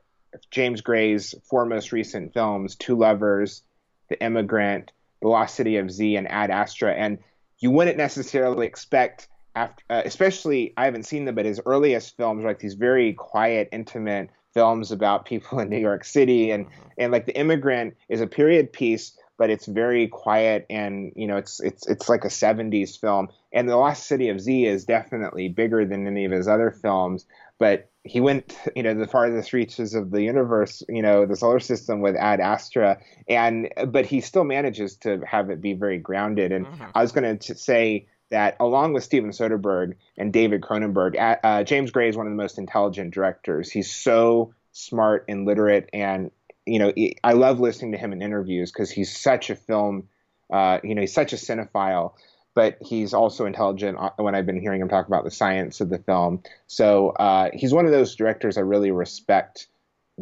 [0.50, 3.62] James Gray's four most recent films Two Lovers,
[4.10, 6.92] The Immigrant, The Lost City of Z, and Ad Astra.
[6.92, 7.18] And
[7.58, 12.44] you wouldn't necessarily expect, after, uh, especially, I haven't seen them, but his earliest films
[12.44, 16.50] are like these very quiet, intimate films about people in New York City.
[16.50, 16.66] And,
[16.98, 19.16] and like The Immigrant is a period piece.
[19.38, 23.28] But it's very quiet, and you know, it's it's it's like a '70s film.
[23.52, 27.26] And The Lost City of Z is definitely bigger than any of his other films.
[27.58, 31.60] But he went, you know, the farthest reaches of the universe, you know, the solar
[31.60, 36.52] system with Ad Astra, and but he still manages to have it be very grounded.
[36.52, 36.90] And Mhm.
[36.94, 41.90] I was going to say that along with Steven Soderbergh and David Cronenberg, uh, James
[41.90, 43.70] Gray is one of the most intelligent directors.
[43.70, 46.30] He's so smart and literate, and
[46.66, 50.08] you know, I love listening to him in interviews because he's such a film,
[50.52, 52.12] uh, you know, he's such a cinephile.
[52.56, 55.90] but he's also intelligent uh, when I've been hearing him talk about the science of
[55.90, 56.42] the film.
[56.66, 59.68] So uh, he's one of those directors I really respect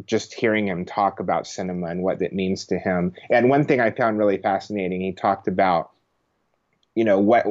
[0.05, 3.13] just hearing him talk about cinema and what it means to him.
[3.29, 5.91] And one thing I found really fascinating, he talked about,
[6.93, 7.45] you know, what,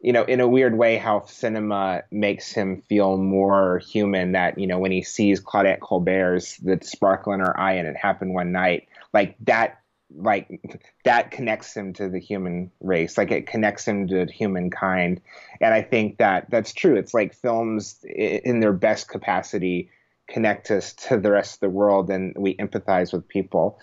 [0.00, 4.32] you know, in a weird way, how cinema makes him feel more human.
[4.32, 7.96] That, you know, when he sees Claudette Colbert's The Sparkle in Her Eye and It
[7.96, 9.80] Happened One Night, like that
[10.16, 10.60] like
[11.04, 13.16] that connects him to the human race.
[13.16, 15.20] Like it connects him to humankind
[15.60, 16.96] and i think that that's true.
[16.96, 19.90] It's like films in their best capacity
[20.28, 23.78] connect us to the rest of the world and we empathize with people.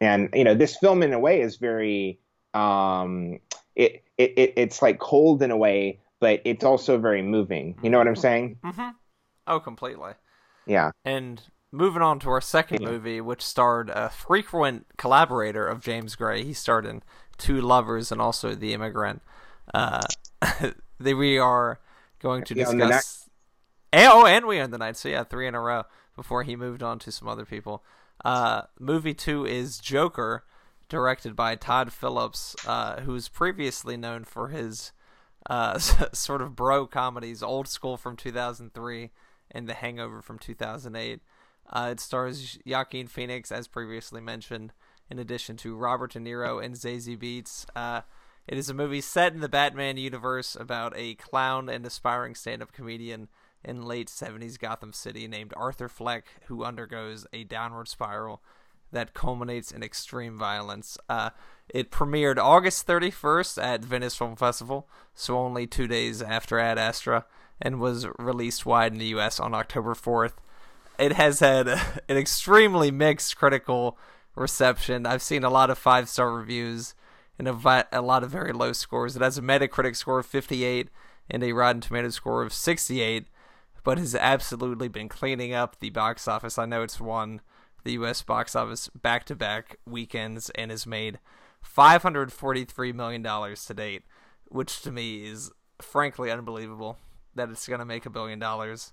[0.00, 2.18] And you know this film in a way is very
[2.54, 3.40] um
[3.76, 7.98] it, it, it's like cold in a way but it's also very moving you know
[7.98, 8.88] what i'm saying mm-hmm.
[9.46, 10.12] oh completely
[10.66, 12.90] yeah and moving on to our second yeah.
[12.90, 16.44] movie, which starred a frequent collaborator of James Gray.
[16.44, 17.02] He starred in
[17.36, 19.22] Two Lovers and also The Immigrant.
[19.72, 20.00] Uh,
[21.00, 21.80] we are
[22.20, 23.28] going to discuss.
[23.92, 24.96] And, oh, and We Own the Night.
[24.96, 25.84] So, yeah, three in a row
[26.16, 27.84] before he moved on to some other people.
[28.24, 30.44] Uh, movie two is Joker,
[30.88, 34.92] directed by Todd Phillips, uh, who's previously known for his
[35.48, 35.78] uh,
[36.12, 39.10] sort of bro comedies, Old School from 2003
[39.50, 41.20] and The Hangover from 2008.
[41.70, 44.72] Uh, it stars Joaquin Phoenix, as previously mentioned,
[45.10, 47.66] in addition to Robert De Niro and Zazie Beetz.
[47.76, 48.02] Uh,
[48.46, 52.72] it is a movie set in the Batman universe about a clown and aspiring stand-up
[52.72, 53.28] comedian
[53.62, 58.42] in late 70s Gotham City named Arthur Fleck, who undergoes a downward spiral
[58.92, 60.98] that culminates in extreme violence.
[61.08, 61.30] Uh,
[61.68, 67.26] it premiered August 31st at Venice Film Festival, so only two days after Ad Astra,
[67.60, 69.38] and was released wide in the U.S.
[69.38, 70.32] on October 4th
[70.98, 71.68] it has had
[72.08, 73.96] an extremely mixed critical
[74.34, 75.06] reception.
[75.06, 76.94] I've seen a lot of five star reviews
[77.38, 79.16] and a, a lot of very low scores.
[79.16, 80.88] It has a Metacritic score of 58
[81.30, 83.26] and a Rotten Tomatoes score of 68,
[83.84, 86.58] but has absolutely been cleaning up the box office.
[86.58, 87.40] I know it's won
[87.84, 88.22] the U.S.
[88.22, 91.18] box office back to back weekends and has made
[91.64, 94.02] $543 million to date,
[94.46, 96.98] which to me is frankly unbelievable
[97.34, 98.92] that it's going to make a billion dollars.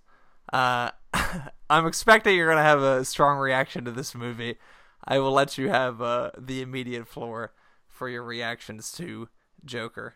[0.52, 0.92] Uh,
[1.70, 4.58] I'm expecting you're gonna have a strong reaction to this movie.
[5.04, 7.54] I will let you have uh, the immediate floor
[7.88, 9.30] for your reactions to
[9.64, 10.16] Joker.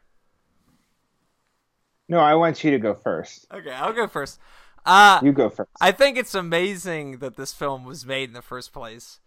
[2.07, 3.45] No, I want you to go first.
[3.53, 4.39] Okay, I'll go first.
[4.85, 5.69] Uh, you go first.
[5.81, 9.19] I think it's amazing that this film was made in the first place.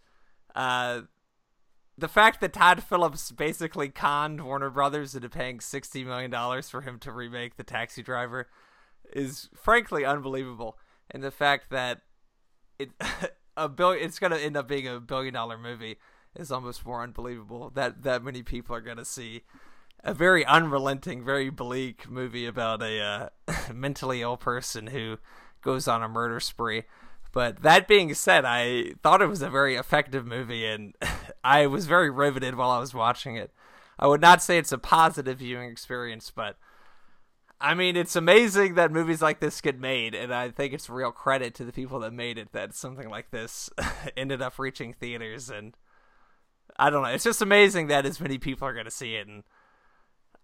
[0.54, 1.02] Uh,
[1.96, 6.80] the fact that Todd Phillips basically conned Warner Brothers into paying sixty million dollars for
[6.80, 8.48] him to remake The Taxi Driver
[9.12, 10.78] is frankly unbelievable
[11.10, 12.00] and the fact that
[12.78, 12.90] it
[13.56, 15.96] a billion it's gonna end up being a billion dollar movie
[16.34, 19.42] is almost more unbelievable that that many people are gonna see
[20.04, 23.28] a very unrelenting, very bleak movie about a uh,
[23.72, 25.18] mentally ill person who
[25.62, 26.84] goes on a murder spree.
[27.32, 30.94] But that being said, I thought it was a very effective movie, and
[31.44, 33.52] I was very riveted while I was watching it.
[33.98, 36.56] I would not say it's a positive viewing experience, but
[37.60, 41.12] I mean, it's amazing that movies like this get made, and I think it's real
[41.12, 43.70] credit to the people that made it that something like this
[44.16, 45.48] ended up reaching theaters.
[45.48, 45.76] And
[46.76, 49.28] I don't know, it's just amazing that as many people are going to see it.
[49.28, 49.44] And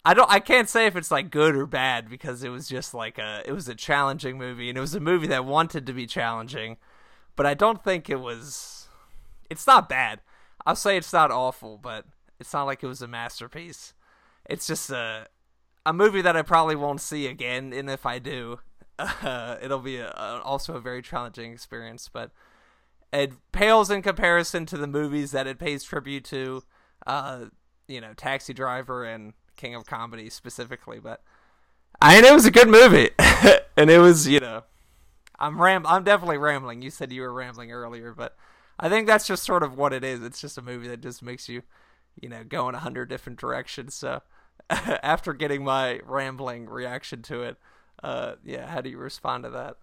[0.08, 2.94] I don't, I can't say if it's like good or bad because it was just
[2.94, 5.92] like a, it was a challenging movie, and it was a movie that wanted to
[5.92, 6.78] be challenging,
[7.36, 8.88] but I don't think it was.
[9.50, 10.22] It's not bad.
[10.64, 12.06] I'll say it's not awful, but
[12.40, 13.92] it's not like it was a masterpiece.
[14.48, 15.26] It's just a
[15.84, 18.60] a movie that I probably won't see again, and if I do,
[18.98, 22.08] uh, it'll be a, a, also a very challenging experience.
[22.10, 22.30] But
[23.12, 26.62] it pales in comparison to the movies that it pays tribute to.
[27.06, 27.44] Uh,
[27.86, 30.98] you know, Taxi Driver and King of Comedy specifically.
[30.98, 31.22] But
[32.00, 33.10] I mean, it was a good movie,
[33.76, 34.62] and it was you know,
[35.38, 36.80] I'm ram, I'm definitely rambling.
[36.80, 38.36] You said you were rambling earlier, but
[38.80, 40.22] I think that's just sort of what it is.
[40.22, 41.62] It's just a movie that just makes you,
[42.20, 43.94] you know, go in a hundred different directions.
[43.94, 44.22] So
[44.70, 47.56] after getting my rambling reaction to it,
[48.02, 49.76] uh, yeah, how do you respond to that?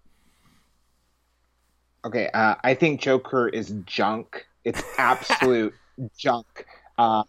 [2.04, 4.46] Okay, uh, I think Joker is junk.
[4.64, 5.74] It's absolute
[6.16, 6.66] junk.
[6.98, 7.26] Um,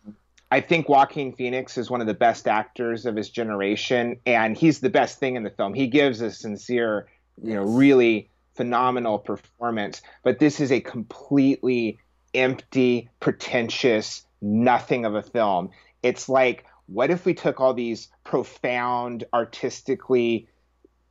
[0.50, 4.80] I think Joaquin Phoenix is one of the best actors of his generation, and he's
[4.80, 5.74] the best thing in the film.
[5.74, 7.08] He gives a sincere,
[7.44, 10.02] you know, really phenomenal performance.
[10.24, 12.00] But this is a completely
[12.34, 15.72] empty, pretentious, nothing of a film.
[16.02, 20.48] It's like what if we took all these profound, artistically,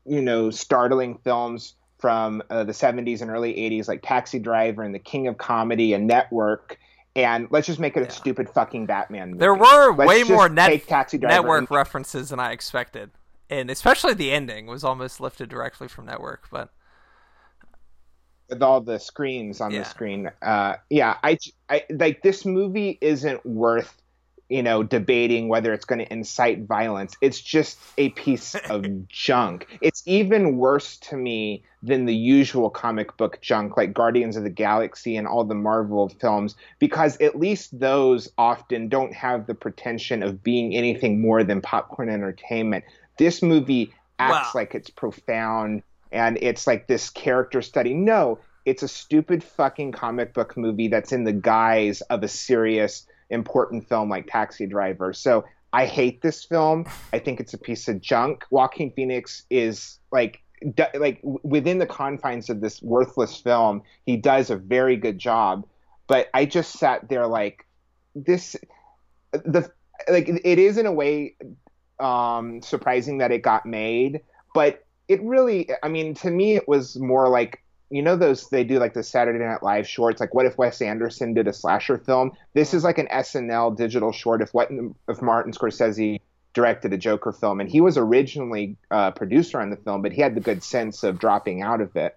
[0.05, 4.95] you know, startling films from uh, the 70s and early 80s, like Taxi Driver and
[4.95, 6.79] The King of Comedy and Network,
[7.17, 9.41] and let's just make it a stupid fucking Batman movie.
[9.41, 13.11] There were Let's way more net- network and- references than I expected,
[13.51, 16.49] and especially the ending was almost lifted directly from network.
[16.53, 16.71] But
[18.49, 19.81] with all the screens on Yeah.
[19.81, 20.31] the screen.
[20.43, 24.01] Uh, yeah, I, I like this movie isn't worth
[24.49, 27.17] you know debating whether it's going to incite violence.
[27.21, 29.67] It's just a piece of junk.
[29.81, 34.51] It's even worse to me than the usual comic book junk like Guardians of the
[34.51, 40.23] Galaxy and all the Marvel films because at least those often don't have the pretension
[40.23, 42.85] of being anything more than popcorn entertainment.
[43.19, 44.61] This movie acts Wow.
[44.61, 47.95] like it's profound and it's like this character study.
[47.95, 53.07] No, it's a stupid fucking comic book movie that's in the guise of a serious,
[53.31, 55.13] important film like Taxi Driver.
[55.13, 56.87] So I hate this film.
[57.13, 58.45] I think it's a piece of junk.
[58.51, 60.41] Joaquin Phoenix is like.
[60.95, 65.67] Like within the confines of this worthless film, he does a very good job.
[66.07, 67.67] But I just sat there like
[68.15, 68.57] this.
[69.33, 69.71] The
[70.09, 71.37] like it is in a way
[72.01, 74.23] um, surprising that it got made,
[74.55, 78.65] but it really i mean to me it was more like you know those they
[78.65, 80.21] do like the saturday night live shorts?
[80.21, 82.33] Like what if wes anderson did a slasher film?
[82.55, 84.71] This is like an snl digital short if what
[85.09, 86.21] if martin scorsese
[86.53, 87.61] directed a joker film.
[87.61, 91.03] And he was originally uh, producer on the film but he had the good sense
[91.03, 92.17] of dropping out of it.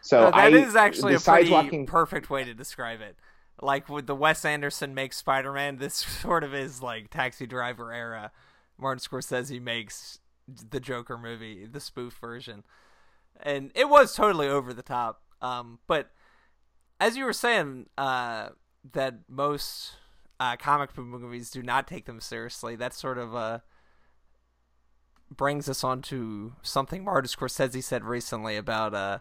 [0.00, 3.16] So Uh, that I, is actually a pretty walking perfect way to describe it.
[3.60, 7.92] Like with the Wes Anderson makes Spider Man, this sort of is like Taxi Driver
[7.92, 8.30] era.
[8.78, 12.64] Martin Scorsese makes the Joker movie, the spoof version,
[13.42, 15.22] and it was totally over the top.
[15.40, 16.10] Um, but
[17.00, 18.50] as you were saying, uh,
[18.92, 19.92] that most
[20.40, 22.76] uh, comic book movies do not take them seriously.
[22.76, 23.58] That sort of uh,
[25.34, 29.18] brings us on to something Martin Scorsese said recently about uh,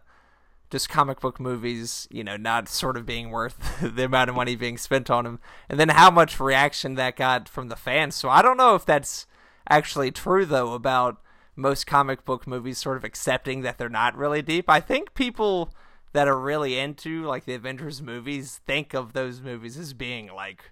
[0.69, 4.55] just comic book movies, you know, not sort of being worth the amount of money
[4.55, 8.15] being spent on them, and then how much reaction that got from the fans.
[8.15, 9.25] So I don't know if that's
[9.69, 11.21] actually true though about
[11.57, 14.69] most comic book movies sort of accepting that they're not really deep.
[14.69, 15.73] I think people
[16.13, 20.71] that are really into like the Avengers movies think of those movies as being like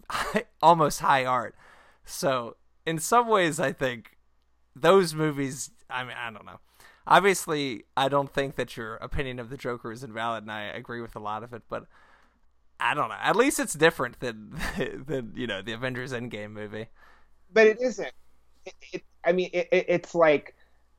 [0.62, 1.54] almost high art.
[2.04, 2.56] So
[2.86, 4.16] in some ways, I think
[4.74, 5.70] those movies.
[5.90, 6.60] I mean, I don't know.
[7.06, 11.00] Obviously, I don't think that your opinion of the Joker is invalid, and I agree
[11.00, 11.62] with a lot of it.
[11.68, 11.86] But
[12.78, 13.16] I don't know.
[13.20, 14.58] At least it's different than
[15.06, 16.86] than you know the Avengers Endgame movie.
[17.52, 18.12] but it isn't.
[18.64, 20.54] It, it, I mean, it, it, it's like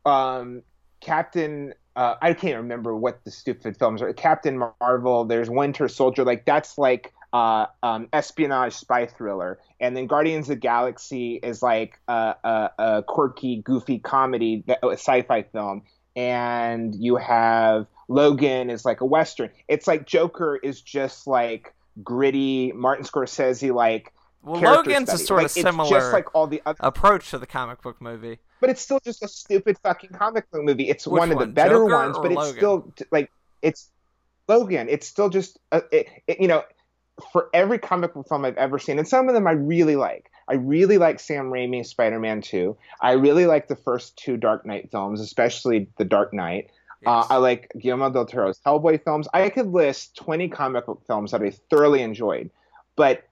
[0.06, 0.64] um,
[1.02, 1.74] Captain.
[1.96, 4.12] Uh, I can't remember what the stupid films are.
[4.14, 5.26] Captain Marvel.
[5.26, 6.24] There's Winter Soldier.
[6.24, 11.62] Like that's like uh, um, espionage spy thriller, and then Guardians of the Galaxy is
[11.62, 15.84] like a, a, a quirky, goofy comedy, a sci-fi film,
[16.16, 19.50] and you have Logan is like a western.
[19.68, 21.74] It's like Joker is just like
[22.04, 24.13] gritty Martin Scorsese like
[24.44, 27.48] Well, Logan's a sort Like, of similar just like all the other approach to the
[27.48, 28.40] comic book movie.
[28.60, 30.90] but it's still just a stupid fucking comic book movie.
[30.90, 32.56] It's Which one of the one, better Joker ones, but it's Logan?
[32.58, 33.90] still like it's
[34.48, 34.90] Logan.
[34.90, 36.64] It's still just a, it, it- you know
[37.32, 40.30] for every comic book film I've ever seen, and some of them I really like.
[40.48, 42.76] I really like Sam Raimi's Spider-Man 2.
[43.00, 46.70] I really like the first two Dark Knight films, especially The Dark Knight.
[47.06, 49.28] Uh, I like Guillermo del Toro's Hellboy films.
[49.34, 52.50] I could list 20 comic book films that I thoroughly enjoyed,
[52.98, 53.24] but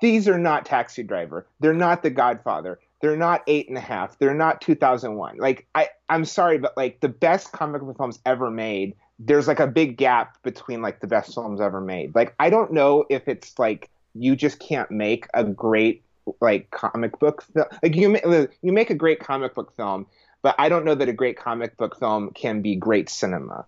[0.00, 1.46] these are not Taxi Driver.
[1.60, 2.78] They're not The Godfather.
[3.00, 4.18] They're not Eight and a Half.
[4.18, 5.38] They're not 2001.
[5.38, 9.60] Like I, I'm sorry, but like the best comic book films ever made, there's like
[9.60, 12.14] a big gap between like the best films ever made.
[12.14, 16.02] Like I don't know if it's like you just can't make a great
[16.40, 17.66] like comic book film.
[17.82, 20.06] Like you, you make a great comic book film,
[20.42, 23.66] but I don't know that a great comic book film can be great cinema.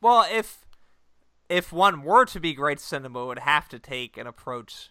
[0.00, 0.66] Well, if
[1.48, 4.90] if one were to be great cinema, would have to take an approach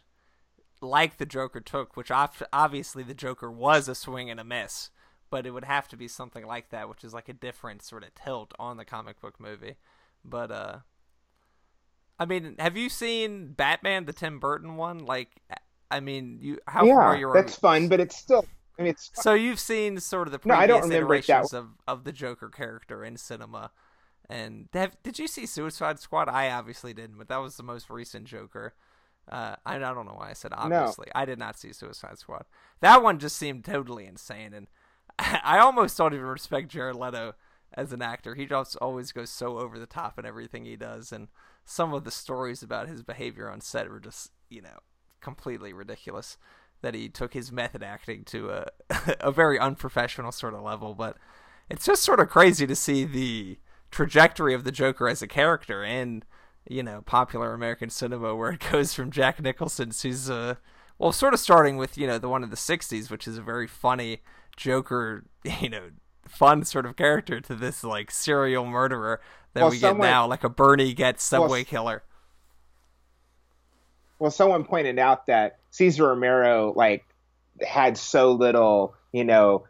[0.86, 4.90] like the Joker took, which obviously the Joker was a swing and a miss,
[5.30, 8.04] but it would have to be something like that, which is like a different sort
[8.04, 9.76] of tilt on the comic book movie.
[10.24, 10.78] But uh
[12.18, 15.00] I mean, have you seen Batman the Tim Burton one?
[15.00, 15.30] Like
[15.92, 18.46] I mean, you how yeah, familiar are that's fun, but it's still.
[18.78, 21.40] I mean, it's So you've seen sort of the No, I don't remember it that
[21.40, 23.72] iterations of, of the Joker character in cinema.
[24.30, 26.28] And have, did you see Suicide Squad?
[26.28, 28.74] I obviously didn't, but that was the most recent Joker.
[29.30, 31.08] Uh, I, I don't know why I said obviously.
[31.16, 32.46] I did not see Suicide Squad.
[32.82, 34.68] That one just seemed totally insane, and
[35.20, 37.34] I almost don't even respect Jared Leto
[37.74, 38.36] as an actor.
[38.36, 41.28] He just always goes so over the top in everything he does, and
[41.66, 44.80] some of the stories about his behavior on set were just, you know,
[45.22, 46.38] completely ridiculous.
[46.82, 48.68] That he took his method acting to a
[49.20, 51.18] a very unprofessional sort of level, but
[51.70, 53.58] it's just sort of crazy to see the
[53.90, 56.26] trajectory of the Joker as a character and
[56.68, 60.55] you know popular American cinema, where it goes from Jack Nicholson, who's uh,
[60.97, 63.41] well, sort of starting with you know the one of the '60s, which is a
[63.41, 64.22] very funny
[64.55, 65.26] Joker,
[65.59, 65.89] you know,
[66.28, 69.22] fun sort of character, to this like serial murderer
[69.53, 72.03] that well, we someone, get now, like a Bernie Goetz Subway well, killer.
[74.20, 77.05] Well, someone pointed out that Cesar Romero like
[77.66, 79.66] had so little, you know,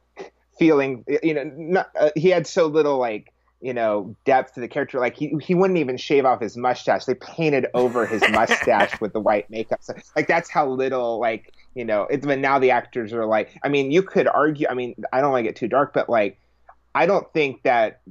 [0.57, 3.31] feeling, you know, not, uh, he had so little like
[3.61, 4.99] you know depth to the character.
[4.99, 7.05] Like he, he wouldn't even shave off his mustache.
[7.05, 9.79] They painted over his mustache with the white makeup.
[9.81, 13.59] So like that's how little like you know it's but now the actors are like
[13.63, 16.39] i mean you could argue i mean i don't to get too dark but like
[16.95, 18.01] i don't think that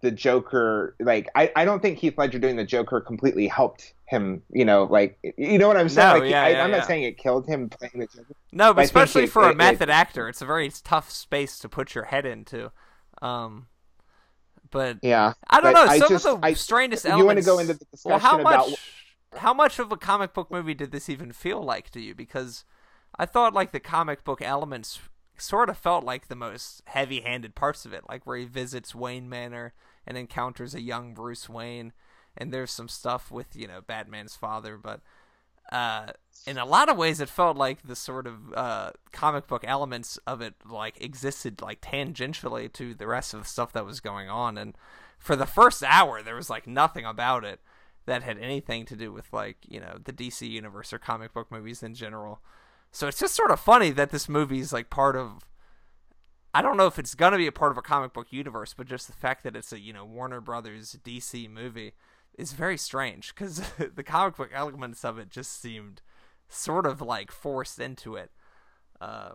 [0.00, 4.42] the joker like i, I don't think heath ledger doing the joker completely helped him
[4.50, 6.14] you know like you know what i'm saying?
[6.14, 6.76] No, like, yeah, I, yeah, am yeah.
[6.78, 8.34] not saying it killed him playing the joker.
[8.52, 11.10] No but, but especially it, for it, a method it, actor it's a very tough
[11.10, 12.70] space to put your head into.
[13.20, 13.66] Um
[14.70, 15.86] but yeah, I don't know.
[15.98, 17.22] Some just, of the I, strangest elements.
[17.22, 18.78] You want to go into the discussion well, how about much,
[19.36, 22.14] how much of a comic book movie did this even feel like to you?
[22.14, 22.64] Because
[23.18, 25.00] I thought like the comic book elements
[25.38, 29.28] sort of felt like the most heavy-handed parts of it, like where he visits Wayne
[29.28, 29.74] Manor
[30.06, 31.92] and encounters a young Bruce Wayne,
[32.36, 35.00] and there's some stuff with you know Batman's father, but
[35.72, 36.12] uh,
[36.46, 40.18] in a lot of ways, it felt like the sort of uh, comic book elements
[40.26, 44.28] of it like existed like tangentially to the rest of the stuff that was going
[44.28, 44.56] on.
[44.56, 44.74] And
[45.18, 47.60] for the first hour, there was like nothing about it
[48.06, 51.50] that had anything to do with like you know the DC universe or comic book
[51.50, 52.40] movies in general.
[52.92, 55.44] So it's just sort of funny that this movie is like part of.
[56.54, 58.86] I don't know if it's gonna be a part of a comic book universe, but
[58.86, 61.92] just the fact that it's a you know Warner Brothers DC movie
[62.38, 63.62] is very strange because
[63.94, 66.00] the comic book elements of it just seemed
[66.48, 68.30] sort of like forced into it.
[69.00, 69.32] Uh,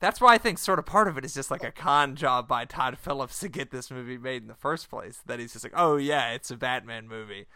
[0.00, 2.48] that's why I think sort of part of it is just like a con job
[2.48, 5.20] by Todd Phillips to get this movie made in the first place.
[5.26, 7.46] That he's just like, oh yeah, it's a Batman movie,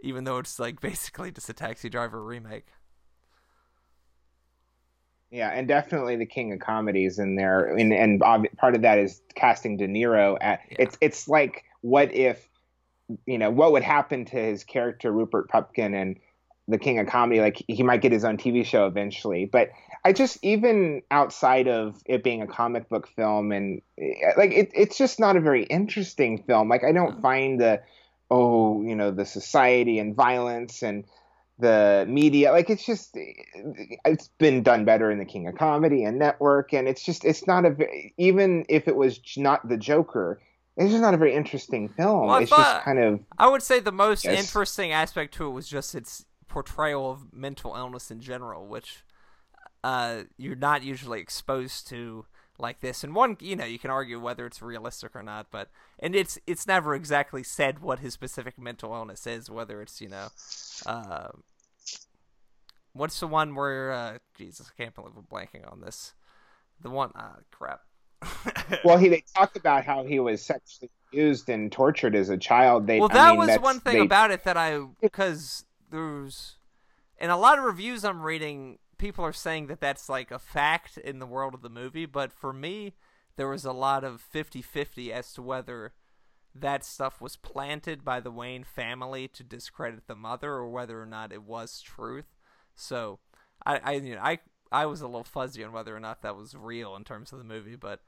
[0.00, 2.66] even though it's like basically just a Taxi Driver remake.
[5.30, 8.20] Yeah, and definitely the king of comedies in there, and and
[8.56, 10.60] part of that is casting De Niro at.
[10.70, 10.76] Yeah.
[10.80, 12.48] It's it's like what if
[13.26, 16.18] you know what would happen to his character Rupert Pupkin and
[16.68, 17.40] the King of Comedy.
[17.40, 19.70] Like he might get his own TV show eventually, but
[20.04, 24.70] I just even outside of it being a comic book film and eh, like it,
[24.74, 26.68] it's just not a very interesting film.
[26.68, 27.82] Like I don't find the
[28.30, 31.04] oh you know the society and violence and
[31.58, 33.22] the media like it's just eh,
[34.04, 37.46] it's been done better in the king of comedy and network and it's just it's
[37.46, 37.74] not a
[38.18, 40.38] even if it was not the joker
[40.76, 42.26] it's just not a very interesting film.
[42.26, 43.20] Well, it's just kind of.
[43.38, 44.44] I would say the most yes.
[44.44, 46.26] interesting aspect to it was just its
[46.56, 49.04] portrayal of mental illness in general, which
[49.84, 52.24] uh, you're not usually exposed to
[52.58, 53.04] like this.
[53.04, 56.38] And one, you know, you can argue whether it's realistic or not, but and it's
[56.46, 60.28] it's never exactly said what his specific mental illness is, whether it's you know,
[60.86, 61.28] uh,
[62.94, 66.14] what's the one where uh, Jesus, I can't believe I'm blanking on this.
[66.80, 67.82] The one, uh, crap.
[68.82, 72.86] well, he they talk about how he was sexually abused and tortured as a child.
[72.86, 74.00] They well, that I mean, was one thing they...
[74.00, 76.56] about it that I because there's
[77.18, 80.98] in a lot of reviews I'm reading, people are saying that that's like a fact
[80.98, 82.94] in the world of the movie, but for me,
[83.36, 85.92] there was a lot of 50-50 as to whether
[86.54, 91.06] that stuff was planted by the Wayne family to discredit the mother or whether or
[91.06, 92.34] not it was truth.
[92.74, 93.18] So,
[93.64, 94.38] I I you know, I
[94.72, 97.38] I was a little fuzzy on whether or not that was real in terms of
[97.38, 98.00] the movie, but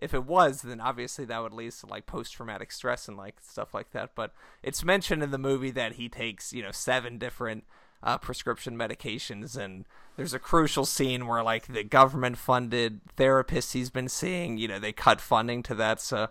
[0.00, 3.36] if it was, then obviously that would lead to like post traumatic stress and like
[3.42, 4.14] stuff like that.
[4.14, 4.32] But
[4.62, 7.64] it's mentioned in the movie that he takes, you know, seven different
[8.02, 9.86] uh, prescription medications, and
[10.16, 14.78] there's a crucial scene where like the government funded therapist he's been seeing, you know,
[14.78, 16.00] they cut funding to that.
[16.00, 16.28] So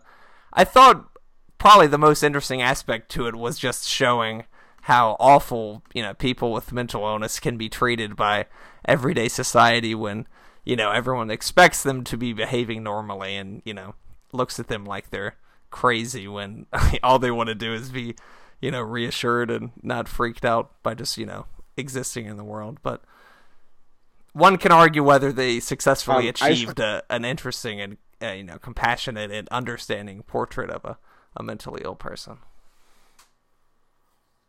[0.54, 1.18] I thought
[1.58, 4.44] probably the most interesting aspect to it was just showing
[4.84, 8.46] how awful you know people with mental illness can be treated by
[8.86, 10.28] everyday society when
[10.64, 13.96] you know everyone expects them to be behaving normally and you know
[14.32, 15.36] looks at them like they're
[15.70, 16.66] crazy when
[17.04, 18.16] all they want to do is be
[18.62, 21.46] you know reassured and not freaked out by just you know
[21.78, 23.02] existing in the world but
[24.34, 28.58] one can argue whether they successfully um, achieved a, an interesting and uh, you know
[28.58, 30.98] compassionate and understanding portrait of a,
[31.36, 32.38] a mentally ill person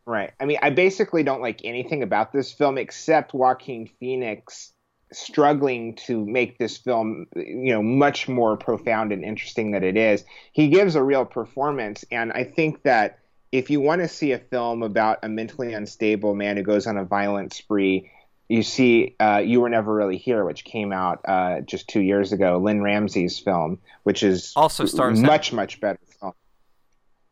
[0.07, 0.33] Right.
[0.39, 4.74] I mean, I basically don't like anything about this film except Joaquin Phoenix
[5.15, 10.25] struggling to make this film, you know, much more profound and interesting than it is.
[10.53, 13.19] He gives a real performance, and I think that
[13.53, 16.97] if you want to see a film about a mentally unstable man who goes on
[16.97, 18.11] a violent spree,
[18.49, 22.33] you see uh, You Were Never Really Here, which came out uh, just two years
[22.33, 26.33] ago, lynne ramsay's film, which is also stars much, much better film.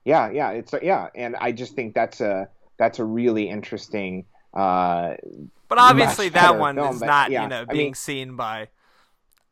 [0.04, 4.24] Yeah, yeah, it's yeah, and I just think that's a that's a really interesting.
[4.54, 5.14] Uh,
[5.76, 8.36] but obviously, that one film, is but not yeah, you know I being mean- seen
[8.36, 8.68] by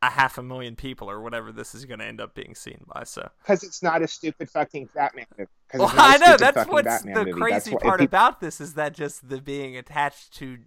[0.03, 2.85] a half a million people or whatever this is going to end up being seen
[2.95, 3.05] by.
[3.05, 3.29] So.
[3.43, 5.51] because it's not a stupid fucking Batman movie.
[5.75, 7.41] Well, it's not a I know that's what's Batman the movie.
[7.41, 10.59] crazy what- part people- about this is that just the being attached to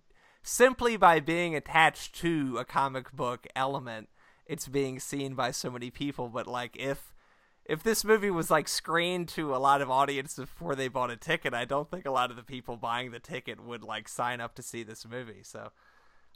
[0.43, 4.09] simply by being attached to a comic book element,
[4.45, 6.29] it's being seen by so many people.
[6.29, 7.12] But like if
[7.65, 11.15] if this movie was like screened to a lot of audience before they bought a
[11.15, 14.41] ticket, I don't think a lot of the people buying the ticket would like sign
[14.41, 15.43] up to see this movie.
[15.43, 15.71] So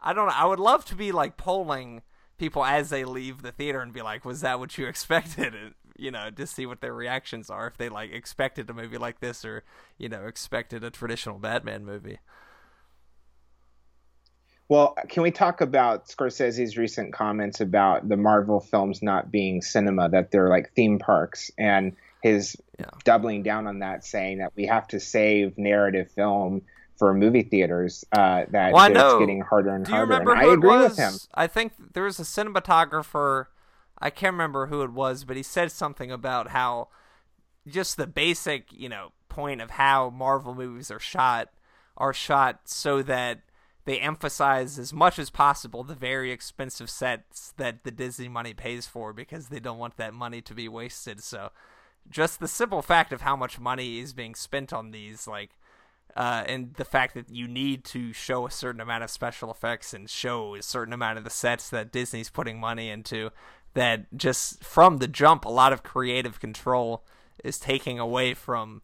[0.02, 0.34] I don't know.
[0.36, 2.02] I would love to be like polling
[2.38, 5.74] people as they leave the theater and be like, "Was that what you expected?" And
[5.98, 9.20] you know, to see what their reactions are if they like expected a movie like
[9.20, 9.64] this or
[9.98, 12.20] you know expected a traditional Batman movie.
[14.70, 20.10] Well, can we talk about Scorsese's recent comments about the Marvel films not being cinema,
[20.10, 22.86] that they're like theme parks, and his Yeah.
[23.06, 26.64] doubling down on that, saying that we have to save narrative film
[26.98, 30.12] for movie theaters, uh, that Well, it's getting harder and Do you harder.
[30.12, 30.90] remember and who I agree it was?
[30.90, 31.14] with him.
[31.34, 33.46] I think there was a cinematographer.
[34.00, 36.90] I can't remember who it was, but he said something about how
[37.68, 41.50] just the basic, you know, point of how Marvel movies are shot
[41.96, 43.42] are shot so that
[43.88, 48.86] they emphasize as much as possible the very expensive sets that the Disney money pays
[48.86, 51.24] for because they don't want that money to be wasted.
[51.24, 51.52] So
[52.10, 55.52] just the simple fact of how much money is being spent on these like
[56.18, 59.94] uh, and the fact that you need to show a certain amount of special effects
[59.94, 63.30] and show a certain amount of the sets that Disney's putting money into,
[63.74, 67.06] that just from the jump, a lot of creative control
[67.42, 68.82] is taking away from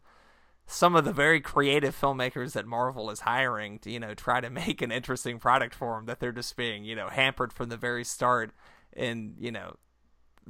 [0.66, 4.50] some of the very creative filmmakers that Marvel is hiring to, you know, try to
[4.62, 7.78] make an interesting product for them that they're just being, you know, hampered from the
[7.78, 8.52] very start
[8.96, 9.76] in, you know,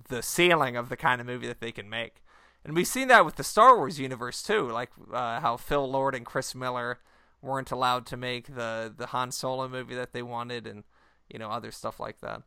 [0.10, 2.24] the ceiling of the kind of movie that they can make.
[2.66, 6.16] And we've seen that with the Star Wars universe too, like uh, how Phil Lord
[6.16, 7.00] and Chris Miller
[7.42, 10.84] weren't allowed to make the the Han Solo movie that they wanted, and
[11.30, 12.42] you know other stuff like that.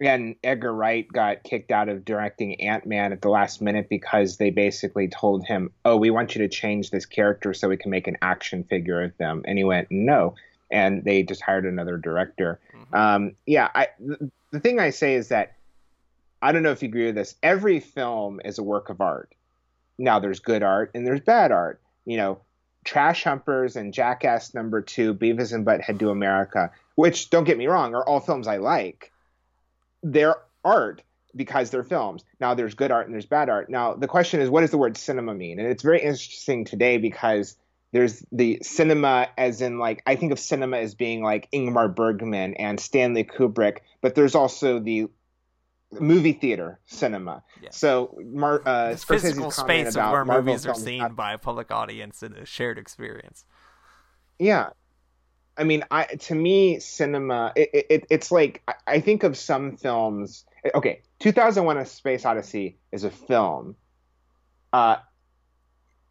[0.00, 4.38] And Edgar Wright got kicked out of directing Ant Man at the last minute because
[4.38, 7.90] they basically told him, "Oh, we want you to change this character so we can
[7.90, 10.34] make an action figure of them," and he went, "No,"
[10.70, 12.58] and they just hired another director.
[12.74, 12.98] Mhm.
[12.98, 15.54] Um, yeah, I, the, the thing I say is that
[16.42, 17.34] I don't know if you agree with this.
[17.42, 19.34] Every film is a work of art.
[19.98, 21.78] Now, there's good art and there's bad art.
[22.06, 22.40] You know,
[22.84, 27.66] Trash Humpers and Jackass Number Two, Beavis and Butthead Do America, which don't get me
[27.66, 29.12] wrong, are all films I like.
[30.02, 31.02] They're art
[31.36, 32.24] because they're films.
[32.40, 33.70] Now, there's good art and there's bad art.
[33.70, 35.58] Now, the question is, what does the word cinema mean?
[35.60, 37.56] And it's very interesting today because
[37.92, 42.54] there's the cinema as in like I think of cinema as being like Ingmar Bergman
[42.54, 45.06] and Stanley Kubrick, but there's also the
[45.92, 47.42] movie theater cinema.
[47.60, 47.70] Yeah.
[47.72, 51.16] So Mar- uh, The Scorsese's physical space of about where Marvel movies are seen not-
[51.16, 53.44] by a public audience in a shared experience.
[54.38, 54.70] Yeah.
[55.60, 57.52] I mean, I to me, cinema.
[57.54, 60.46] It, it, it's like I, think of some films.
[60.74, 63.76] Okay, 2001: A Space Odyssey is a film.
[64.72, 64.96] Uh,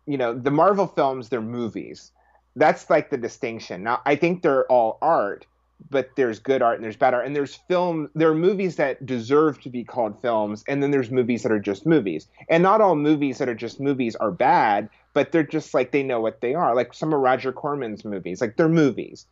[0.05, 2.11] you know, the Marvel films, they're movies.
[2.55, 3.83] That's like the distinction.
[3.83, 5.47] Now, I think they're all art,
[5.89, 8.11] but there's good art and there's bad art, and there's film.
[8.13, 11.59] There are movies that deserve to be called films, and then there's movies that are
[11.59, 12.27] just movies.
[12.49, 16.03] And not all movies that are just movies are bad, but they're just like they
[16.03, 16.75] know what they are.
[16.75, 19.25] Like some of Roger Corman's movies, like they're movies,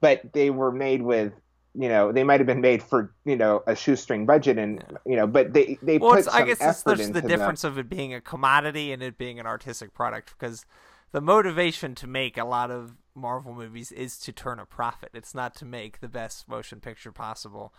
[0.00, 1.32] but they were made with.
[1.72, 5.14] You know, they might have been made for you know a shoestring budget, and you
[5.14, 7.28] know, but they they Well, put it's, some I guess it's effort just into the
[7.28, 10.66] difference of it being a commodity and it being an artistic product because
[11.12, 15.10] the motivation to make a lot of Marvel movies is to turn a profit.
[15.14, 17.72] It's not to make the best motion picture possible.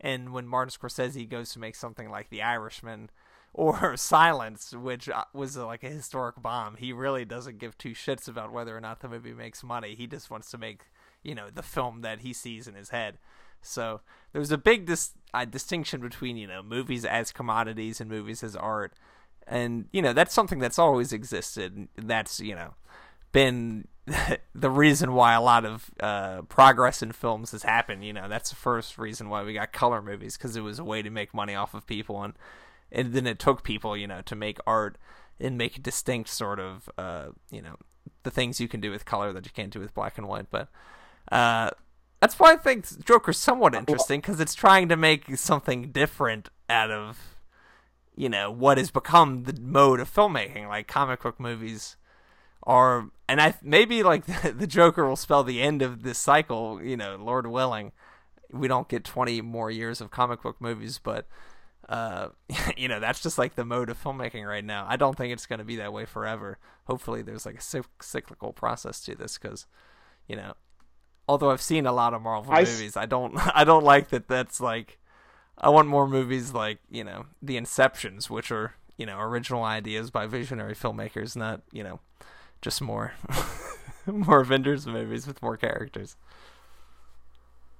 [0.00, 3.10] And when Martin Scorsese goes to make something like The Irishman
[3.52, 8.28] or Silence, which uh, was like a historic bomb, he really doesn't give two shits
[8.28, 9.94] about whether or not the movie makes money.
[9.94, 10.82] He just wants to make,
[11.26, 13.18] you know, the film that he sees in his head.
[13.62, 14.00] So
[14.32, 18.54] there's a big dis- uh, distinction between you know movies as commodities and movies as
[18.54, 18.94] art,
[19.46, 21.88] and you know that's something that's always existed.
[21.96, 22.74] That's you know
[23.32, 23.88] been
[24.54, 28.04] the reason why a lot of uh, progress in films has happened.
[28.04, 30.84] You know that's the first reason why we got color movies because it was a
[30.84, 32.34] way to make money off of people, and
[32.92, 34.96] and then it took people you know to make art
[35.40, 37.76] and make distinct sort of uh, you know
[38.22, 40.46] the things you can do with color that you can't do with black and white,
[40.50, 40.68] but.
[41.30, 41.70] Uh,
[42.20, 46.90] that's why I think Joker's somewhat interesting because it's trying to make something different out
[46.90, 47.36] of,
[48.14, 50.68] you know, what has become the mode of filmmaking.
[50.68, 51.96] Like comic book movies
[52.62, 54.24] are, and I maybe like
[54.58, 56.82] the Joker will spell the end of this cycle.
[56.82, 57.92] You know, Lord willing,
[58.50, 61.26] we don't get twenty more years of comic book movies, but
[61.88, 62.28] uh,
[62.76, 64.86] you know, that's just like the mode of filmmaking right now.
[64.88, 66.58] I don't think it's going to be that way forever.
[66.84, 69.66] Hopefully, there's like a cyclical process to this because,
[70.26, 70.54] you know,
[71.28, 74.28] although I've seen a lot of Marvel I movies, I don't, I don't like that.
[74.28, 74.98] That's like,
[75.58, 80.10] I want more movies like you know the Inceptions, which are you know original ideas
[80.10, 82.00] by visionary filmmakers, not you know
[82.62, 83.12] just more,
[84.06, 86.16] more Avengers movies with more characters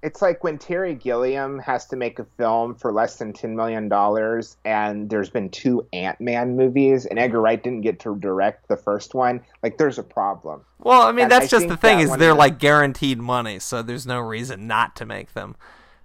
[0.07, 3.89] it's like when Terry Gilliam has to make a film for less than ten million
[3.89, 8.69] dollars, and there's been two Ant Man movies, and Edgar Wright didn't get to direct
[8.69, 9.41] the first one.
[9.65, 10.65] Like, there's a problem.
[10.79, 13.83] Well, I mean, and that's I just the thing is they're like guaranteed money, so
[13.83, 15.57] there's no reason not to make them,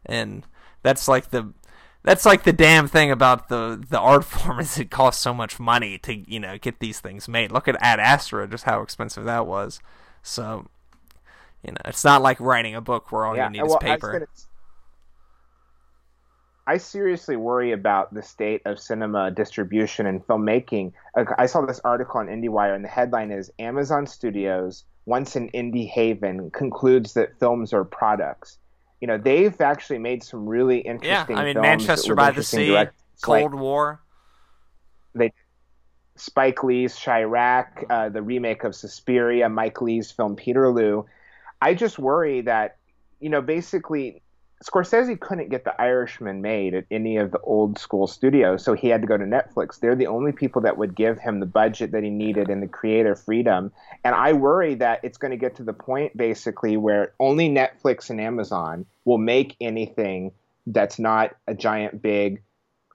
[0.03, 0.47] and
[0.81, 1.53] that's like the
[2.01, 5.59] that's like the damn thing about the the art form is it costs so much
[5.59, 7.51] money to you know get these things made.
[7.51, 9.79] Look at Ad Astra, just how expensive that was.
[10.23, 10.65] So
[11.63, 13.83] you know, it's not like writing a book where all yeah, you need well, is
[13.83, 14.11] paper.
[14.13, 14.27] Gonna,
[16.67, 20.93] I seriously worry about the state of cinema distribution and filmmaking.
[21.37, 25.89] I saw this article on IndieWire, and the headline is Amazon Studios, once an indie
[25.89, 28.57] haven, concludes that films are products.
[29.01, 31.35] You know, they've actually made some really interesting.
[31.35, 32.85] Yeah, I mean, Manchester by the Sea,
[33.21, 34.01] Cold like, War.
[35.15, 35.33] They
[36.15, 41.05] Spike Lee's Chi-Raq, uh, the remake of Suspiria, Mike Leigh's film Peterloo.
[41.61, 42.77] I just worry that,
[43.19, 44.21] you know, basically
[44.63, 48.89] Scorsese couldn't get The Irishman made at any of the old school studios, so he
[48.89, 49.79] had to go to Netflix.
[49.79, 52.67] They're the only people that would give him the budget that he needed and the
[52.67, 53.71] creative freedom.
[54.03, 58.11] And I worry that it's going to get to the point basically where only Netflix
[58.11, 60.31] and Amazon will make anything
[60.67, 62.43] that's not a giant big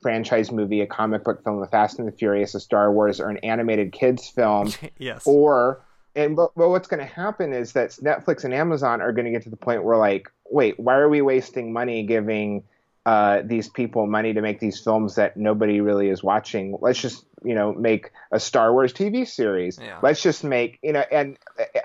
[0.02, 3.28] franchise movie, a comic book film, a Fast and the Furious, a Star Wars, or
[3.28, 4.72] an animated kids film.
[4.98, 5.24] yes.
[5.26, 5.84] Or
[6.16, 9.30] and but, but what's going to happen is that Netflix and Amazon are going to
[9.30, 12.64] get to the point where like, wait, why are we wasting money giving
[13.04, 16.76] uh, these people money to make these films that nobody really is watching?
[16.80, 19.78] Let's just you know make a Star Wars TV series.
[19.80, 19.98] Yeah.
[20.02, 21.36] Let's just make you know, and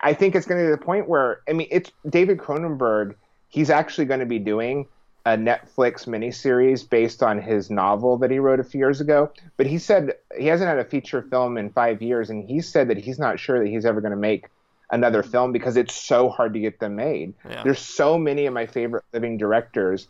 [0.02, 3.16] I think it's going to be the point where I mean, it's David Cronenberg.
[3.50, 4.88] He's actually going to be doing
[5.26, 9.32] a Netflix miniseries based on his novel that he wrote a few years ago.
[9.58, 12.88] But he said he hasn't had a feature film in five years, and he said
[12.90, 14.48] that he's not sure that he's ever going to make
[14.92, 17.34] another film because it's so hard to get them made.
[17.48, 17.64] Yeah.
[17.64, 20.08] There's so many of my favorite living directors.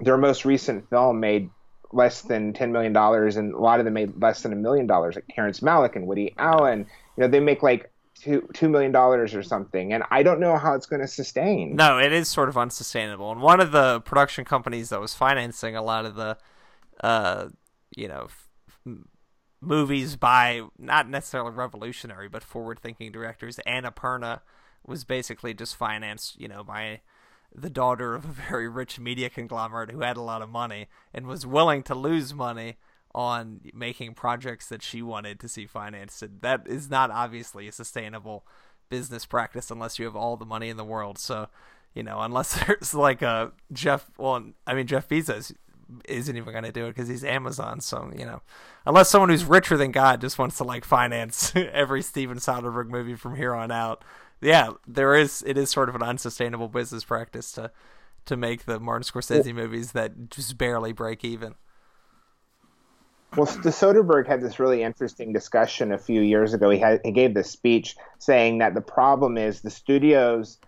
[0.00, 1.50] Their most recent film made
[1.92, 4.86] less than ten million dollars, and a lot of them made less than a million
[4.86, 6.86] dollars, like Terrence Malick and Woody Allen.
[7.16, 7.90] You know, they make like
[8.20, 11.76] two two million dollars or something, and I don't know how it's going to sustain.
[11.76, 13.32] No, it is sort of unsustainable.
[13.32, 16.38] And one of the production companies that was financing a lot of the,
[17.02, 17.48] uh,
[17.96, 18.96] you know, f-
[19.60, 24.40] movies by not necessarily revolutionary but forward-thinking directors, Annapurna
[24.86, 27.00] was basically just financed, you know, by
[27.54, 31.26] the daughter of a very rich media conglomerate who had a lot of money and
[31.26, 32.76] was willing to lose money
[33.14, 36.22] on making projects that she wanted to see financed.
[36.22, 38.46] And that is not obviously a sustainable
[38.88, 41.18] business practice unless you have all the money in the world.
[41.18, 41.48] So,
[41.94, 45.52] you know, unless there's like a Jeff, well, I mean, Jeff Bezos
[46.08, 47.80] isn't even going to do it because he's Amazon.
[47.80, 48.42] So, you know,
[48.86, 53.16] unless someone who's richer than God just wants to like finance every Steven Soderbergh movie
[53.16, 54.04] from here on out.
[54.40, 57.70] Yeah, there is, it is sort of an unsustainable business practice to,
[58.24, 61.56] to make the Martin Scorsese movies that just barely break even.
[63.36, 66.68] Well, the Soderbergh had this really interesting discussion a few years ago.
[66.70, 70.58] He had he gave this speech saying that the problem is the studios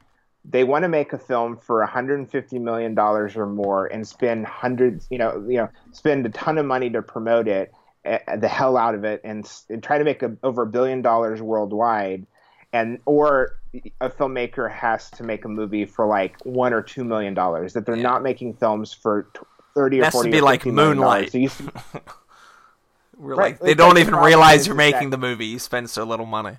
[0.45, 5.07] they want to make a film for 150 million dollars or more and spend hundreds,
[5.11, 7.73] you know, you know, spend a ton of money to promote it,
[8.05, 11.01] uh, the hell out of it, and, and try to make a, over a billion
[11.01, 12.27] dollars worldwide,
[12.73, 13.59] and or
[14.01, 17.75] a filmmaker has to make a movie for like one or two million dollars.
[17.75, 18.03] That they're yeah.
[18.03, 19.29] not making films for
[19.75, 21.33] 30 or 40 to be or like Moonlight.
[21.33, 21.51] So you,
[23.19, 23.53] We're right.
[23.53, 25.47] like they don't even realize you're making that, the movie.
[25.47, 26.57] You spend so little money.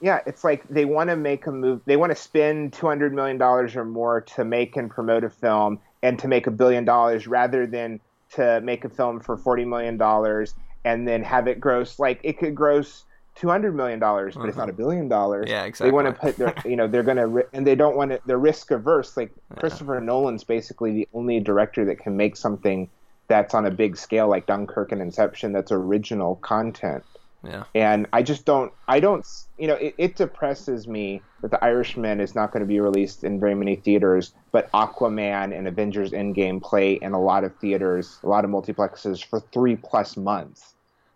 [0.00, 1.82] Yeah, it's like they want to make a movie.
[1.84, 5.30] They want to spend two hundred million dollars or more to make and promote a
[5.30, 8.00] film, and to make a billion dollars, rather than
[8.34, 11.98] to make a film for forty million dollars and then have it gross.
[11.98, 14.48] Like it could gross two hundred million dollars, but uh-huh.
[14.48, 14.82] it's not a mm-hmm.
[14.82, 15.46] billion dollars.
[15.48, 15.90] Yeah, exactly.
[15.90, 18.20] They want to put their, you know, they're going to, and they don't want to.
[18.26, 19.16] They're risk averse.
[19.16, 19.60] Like yeah.
[19.60, 22.88] Christopher Nolan's basically the only director that can make something
[23.28, 27.04] that's on a big scale like Dunkirk and Inception that's original content.
[27.44, 27.64] Yeah.
[27.74, 29.24] And I just don't, I don't,
[29.58, 33.22] you know, it, it depresses me that The Irishman is not going to be released
[33.22, 38.18] in very many theaters, but Aquaman and Avengers Endgame play in a lot of theaters,
[38.24, 40.74] a lot of multiplexes for three plus months.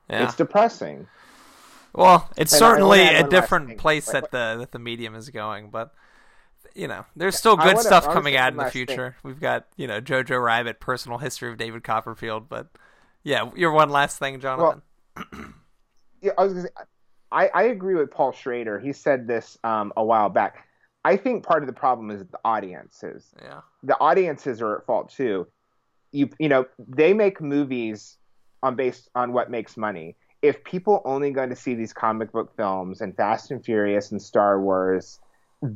[0.08, 0.24] Yeah.
[0.24, 1.08] It's depressing.
[1.94, 5.92] Well, it's and certainly a different place that the that the medium is going, but
[6.74, 8.86] you know, there's still good wanna- stuff coming out in the last thing.
[8.86, 9.16] future.
[9.22, 12.68] We've got you know Jojo Rabbit, Personal History of David Copperfield, but
[13.22, 14.82] yeah, your one last thing, Jonathan.
[16.20, 16.72] yeah, I was gonna say,
[17.30, 18.78] I, I agree with Paul Schrader.
[18.78, 20.66] He said this um, a while back.
[21.04, 23.34] I think part of the problem is the audiences.
[23.42, 25.46] yeah, The audiences are at fault too.
[26.12, 28.18] You you know they make movies
[28.62, 30.16] on based on what makes money.
[30.42, 34.20] If people only go to see these comic book films and Fast and Furious and
[34.20, 35.20] Star Wars,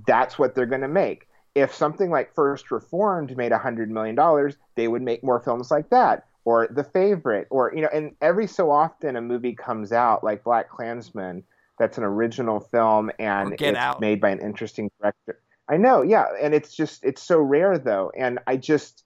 [0.07, 1.29] that's what they're going to make.
[1.55, 5.71] If something like First Reformed made a hundred million dollars, they would make more films
[5.71, 7.89] like that, or The Favorite, or you know.
[7.93, 11.43] And every so often, a movie comes out like BlacKkKlansman,
[11.79, 14.01] that's an original film and it's Out.
[14.01, 15.41] made by an interesting director.
[15.69, 19.05] I know, yeah, and it's just it's so rare though, and I just,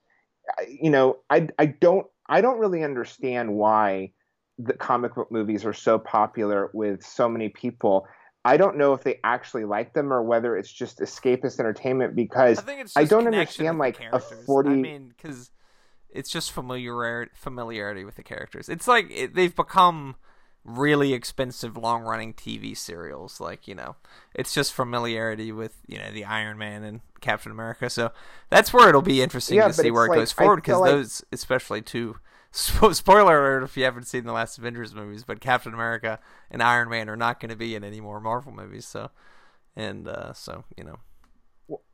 [0.68, 4.12] you know, I I don't I don't really understand why
[4.58, 8.06] the comic book movies are so popular with so many people.
[8.44, 12.58] I don't know if they actually like them or whether it's just escapist entertainment because
[12.58, 12.96] I think it's.
[12.96, 15.50] I don't understand, like, a 40 I mean, because
[16.08, 18.68] it's just familiarity familiarity with the characters.
[18.68, 20.16] It's like it, they've become
[20.64, 23.40] really expensive long running TV serials.
[23.40, 23.96] Like you know,
[24.34, 27.90] it's just familiarity with you know the Iron Man and Captain America.
[27.90, 28.10] So
[28.48, 30.90] that's where it'll be interesting Yeah, to see where it like- goes forward because like-
[30.92, 32.16] those, especially two.
[32.52, 36.18] Spo- Spoiler alert if you haven't seen the last Avengers movies, but Captain America
[36.50, 38.86] and Iron Man are not going to be in any more Marvel movies.
[38.86, 39.10] So,
[39.76, 40.98] and uh, so you know,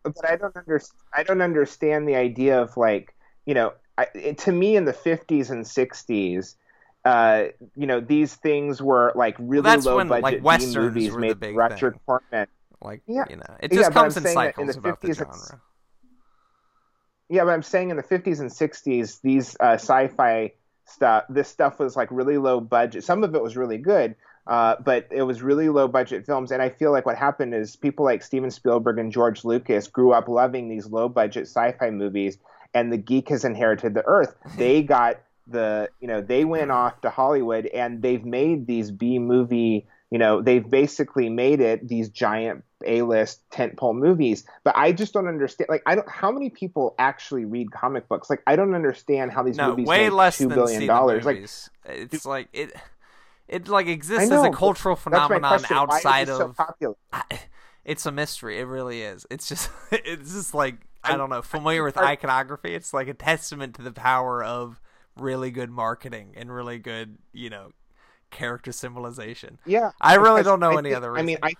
[0.02, 1.00] but I don't understand.
[1.14, 4.92] I don't understand the idea of like you know, I, it, to me in the
[4.92, 6.56] fifties and sixties,
[7.04, 7.44] uh,
[7.76, 11.20] you know, these things were like really that's low when, budget B westerns movies were
[11.20, 11.54] the made thing.
[12.06, 12.46] Corman.
[12.82, 13.24] like Yeah.
[13.30, 15.60] you know, it just I'm comes in that in the about the 50s it's- genre.
[17.28, 20.52] Yeah, but I'm saying in the 50s and 60s, these uh, sci-fi
[20.84, 23.04] stuff, this stuff was like really low budget.
[23.04, 24.14] Some of it was really good,
[24.46, 26.52] uh, but it was really low budget films.
[26.52, 30.12] And I feel like what happened is people like Steven Spielberg and George Lucas grew
[30.12, 32.38] up loving these low budget sci-fi movies,
[32.72, 34.34] and the geek has inherited the earth.
[34.56, 35.16] They got
[35.48, 39.86] the, you know, they went off to Hollywood and they've made these B movie.
[40.10, 44.44] You know, they've basically made it these giant A-list tentpole movies.
[44.64, 45.68] But I just don't understand.
[45.70, 46.08] Like, I don't.
[46.08, 48.28] How many people actually read comic books?
[48.28, 51.24] Like, I don't understand how these No, movies way make less two billion dollars.
[51.24, 51.44] Like,
[51.84, 52.72] it's like it.
[53.48, 55.76] It like exists know, as a cultural phenomenon question.
[55.76, 56.56] Why is outside so of.
[56.56, 56.96] popular?
[57.12, 57.40] I-
[57.84, 58.58] it's a mystery.
[58.58, 59.24] It really is.
[59.30, 59.70] It's just.
[59.92, 61.40] It's just like I don't know.
[61.42, 62.74] Familiar with iconography?
[62.74, 64.80] It's like a testament to the power of
[65.16, 67.70] really good marketing and really good, you know,
[68.32, 69.58] character symbolization.
[69.64, 71.38] Yeah, I really don't know I any think- other I mean.
[71.42, 71.52] I.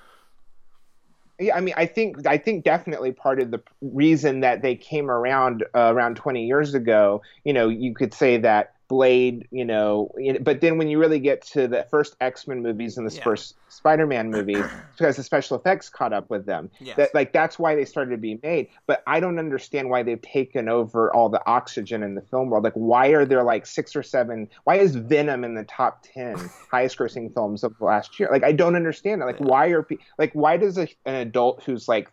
[1.39, 5.11] Yeah, I mean, I think I think definitely part of the reason that they came
[5.11, 10.13] around uh, around 20 years ago, you know, you could say that Blade, you know,
[10.43, 13.25] but then when you really get to the first X-Men movies and the Yeah.
[13.25, 14.63] first Spider-Man movies,
[14.97, 16.71] because the special effects caught up with them.
[16.81, 16.97] Yes.
[16.97, 18.69] That like that's why they started to be made.
[18.87, 22.63] But I don't understand why they've taken over all the oxygen in the film world.
[22.65, 26.37] Like why are there like six or seven why is Venom in the top 10
[26.71, 28.29] highest grossing films of last year?
[28.31, 29.25] Like I don't understand it.
[29.25, 29.47] Like Yeah.
[29.47, 29.87] why are
[30.19, 32.09] like why does a, an adult who's like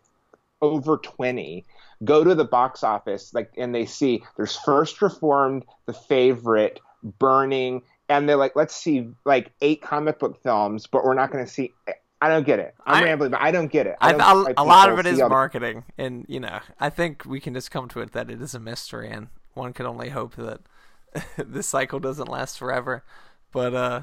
[0.60, 1.64] over 20
[2.02, 6.80] go to the box office like and they see there's first reformed the favorite
[7.18, 11.44] burning and they're like let's see like eight comic book films but we're not going
[11.44, 11.72] to see
[12.20, 14.20] i don't get it i'm I- rambling but i don't get it I, I don't
[14.20, 16.90] a, get why a lot of it is all the- marketing, and you know, I
[16.90, 19.86] think we can just come to it that it is a mystery, and one can
[19.86, 20.60] only hope that
[21.38, 23.04] this cycle doesn't last forever.
[23.52, 24.00] But uh,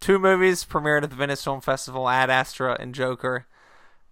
[0.00, 3.46] two movies premiered at the Venice Film Festival: Ad Astra and Joker.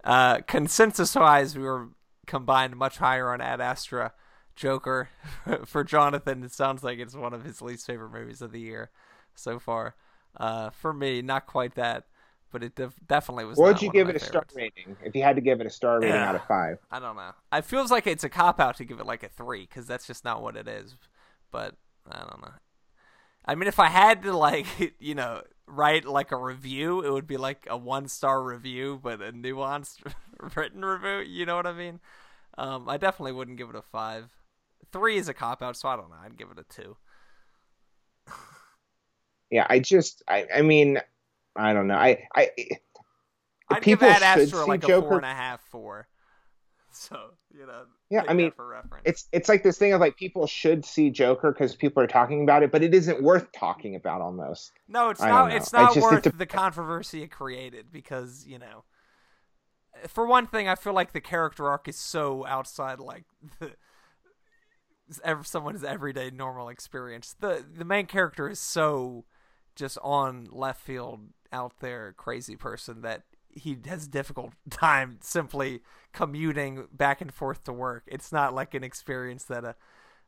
[0.04, 1.88] Uh, consensus-wise, we were
[2.30, 4.12] combined much higher on Ad Astra.
[4.56, 5.08] Joker
[5.64, 8.90] for Jonathan, it sounds like it's one of his least favorite movies of the year
[9.34, 9.94] so far.
[10.36, 12.04] Uh, for me, not quite that,
[12.52, 13.56] but it def- definitely was.
[13.56, 15.70] what would you give it a star rating if you had to give it a
[15.70, 16.28] star rating Yeah.
[16.28, 17.30] out of five I don't know.
[17.52, 20.06] It feels like it's a cop out to give it like a three because that's
[20.06, 20.94] just not what it is.
[21.50, 21.74] But
[22.10, 22.52] I don't know.
[23.46, 24.66] I mean, if I had to like,
[24.98, 29.20] you know, write like a review, it would be like a one star review, but
[29.20, 29.98] a nuanced
[30.56, 31.20] written review.
[31.20, 32.00] You know what I mean?
[32.58, 34.30] Um, I definitely wouldn't give it a five.
[34.92, 36.16] Three is a cop out, so I don't know.
[36.22, 36.96] I'd give it a two.
[39.50, 41.00] yeah i just i i mean
[41.56, 42.50] i don't know i i
[43.70, 46.08] I'd people give Ad Astra like a Joker- four and a half, four.
[46.92, 49.02] So you know, Yeah, I mean, for reference.
[49.04, 52.42] it's it's like this thing of like people should see Joker because people are talking
[52.42, 54.72] about it, but it isn't worth talking about almost.
[54.88, 55.52] No, it's I not.
[55.52, 58.84] It's not just- worth it the controversy it created because you know.
[60.06, 63.24] For one thing, I feel like the character arc is so outside like
[63.58, 63.72] the
[65.42, 67.34] someone's everyday normal experience.
[67.38, 69.24] The the main character is so
[69.74, 71.20] just on left field,
[71.52, 73.22] out there, crazy person that
[73.54, 75.80] he has a difficult time simply
[76.12, 78.04] commuting back and forth to work.
[78.06, 79.76] It's not like an experience that a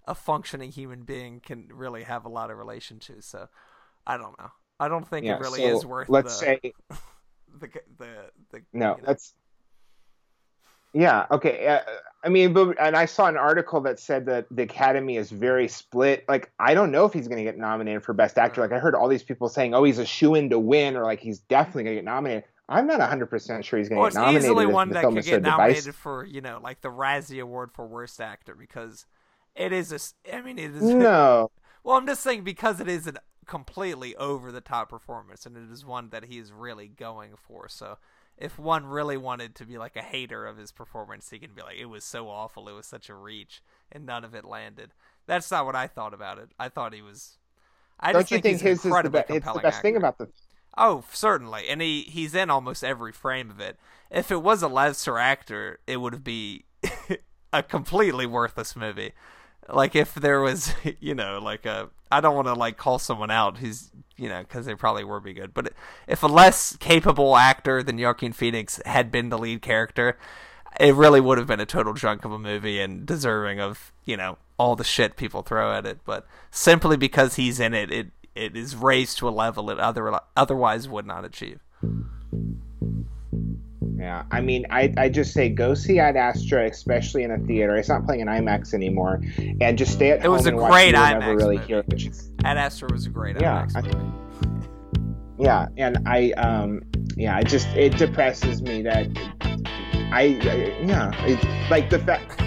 [0.05, 3.21] a functioning human being can really have a lot of relation to.
[3.23, 3.49] So
[4.07, 4.51] I don't know.
[4.81, 6.09] I don't think Yeah, it really so is worth.
[6.09, 6.61] let's the, say
[7.59, 7.69] the
[7.99, 8.09] the
[8.51, 8.63] the.
[8.73, 8.97] no.
[8.97, 9.35] you know- Let's.
[10.95, 11.27] Yeah.
[11.31, 11.67] Okay.
[11.69, 11.81] Uh,
[12.23, 15.67] I mean, but and I saw an article that said that the Academy is very
[15.67, 16.25] split.
[16.29, 18.61] Like, I don't know if he's going to get nominated for Best Actor.
[18.61, 21.05] Like, I heard all these people saying, "Oh, he's a shoe in to win," or
[21.05, 22.45] like he's definitely going to get nominated.
[22.73, 24.45] I'm not 100 percent sure he's going to get nominated.
[24.45, 25.43] easily one that could get divisive.
[25.43, 29.07] nominated for you know like the Razzie Award for Worst Actor because
[29.55, 30.35] it is a.
[30.37, 30.95] I mean, it is.
[30.95, 31.51] No.
[31.85, 33.15] Well, I'm just saying because it is a
[33.45, 37.69] completely over the top performance, and it is one that he is really going for.
[37.69, 37.99] So,
[38.39, 41.63] if one really wanted to be like a hater of his performance, he can be
[41.63, 42.69] like, "It was so awful.
[42.69, 44.93] It was such a reach, and none of it landed."
[45.27, 46.51] That's not what I thought about it.
[46.59, 47.39] I thought he was.
[47.99, 49.31] I Don't just you think, think his is the best?
[49.31, 50.29] It's the best thing about the.
[50.77, 53.79] Oh, certainly, and he he's in almost every frame of it.
[54.11, 56.65] If it was a lesser actor, it would be
[57.53, 59.13] a completely worthless movie.
[59.69, 63.31] Like if there was, you know, like a I don't want to like call someone
[63.31, 65.73] out who's you know because they probably would be good, but
[66.07, 70.19] if a less capable actor than Joaquin Phoenix had been the lead character,
[70.81, 74.17] it really would have been a total junk of a movie and deserving of you
[74.17, 76.01] know all the shit people throw at it.
[76.05, 80.13] But simply because he's in it, it it is raised to a level it other
[80.37, 81.61] otherwise would not achieve.
[83.99, 87.77] Yeah, I mean, I I just say go see Ad Astra, especially in a theater.
[87.77, 89.21] It's not playing in IMAX anymore,
[89.61, 91.67] and just stay at It home It was a great Never IMAX really movie.
[91.69, 91.85] hear.
[92.45, 96.83] Ad Astra was a great Yeah, IMAX I- yeah, and I um
[97.17, 99.07] yeah, it just it depresses me that
[100.13, 102.41] I, I yeah, it, like the fact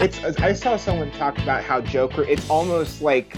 [0.00, 2.22] it's I saw someone talk about how Joker.
[2.24, 3.36] It's almost like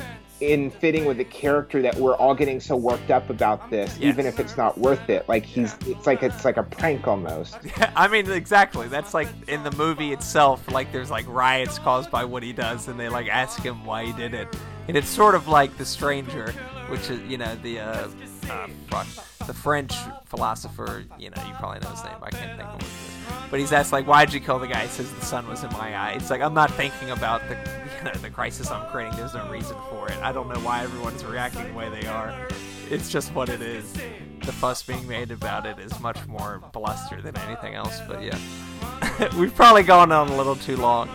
[0.52, 4.12] in fitting with the character that we're all getting so worked up about this, Yes.
[4.12, 5.28] even if it's not worth it.
[5.28, 7.56] Like he's, it's like it's like a prank almost.
[7.64, 8.88] Yeah, I mean, exactly.
[8.88, 10.70] That's like in the movie itself.
[10.70, 14.04] Like, there's like riots caused by what he does, and they like ask him why
[14.06, 14.48] he did it,
[14.88, 16.52] and it's sort of like The Stranger,
[16.88, 18.08] which is you know the uh,
[18.50, 19.04] uh
[19.46, 19.94] the French
[20.26, 21.04] philosopher.
[21.18, 22.14] You know, you probably know his name.
[22.22, 22.90] I can't think of it is.
[23.50, 24.82] But he's asked like, why'd you kill the guy?
[24.82, 26.12] He says the sun was in my eye.
[26.12, 27.56] It's like I'm not thinking about the
[28.12, 29.16] the crisis I'm creating.
[29.16, 30.16] There's no reason for it.
[30.18, 32.34] I don't know why everyone's reacting the way they are.
[32.90, 33.92] It's just what it is.
[34.44, 38.00] The fuss being made about it is much more bluster than anything else.
[38.06, 38.38] But yeah,
[39.38, 41.08] we've probably gone on a little too long.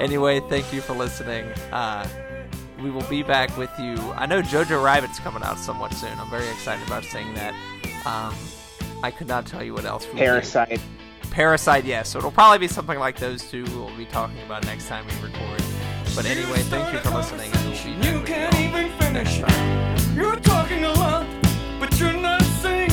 [0.00, 1.44] Anyway, thank you for listening.
[1.72, 2.06] Uh,
[2.80, 3.96] we will be back with you.
[4.12, 6.16] I know Jojo Rabbit's coming out somewhat soon.
[6.18, 7.52] I'm very excited about seeing that.
[8.06, 8.34] Um,
[9.02, 10.04] I could not tell you what else.
[10.06, 10.24] we will do.
[10.24, 10.80] Parasite.
[11.30, 12.10] Parasite, yes.
[12.10, 15.12] So it'll probably be something like those two we'll be talking about next time we
[15.28, 15.62] record.
[16.18, 17.48] But anyway, thank you for listening.
[17.52, 19.38] and we'll be back You can't even finish.
[20.16, 21.24] You're talking a lot,
[21.78, 22.87] but you're not saying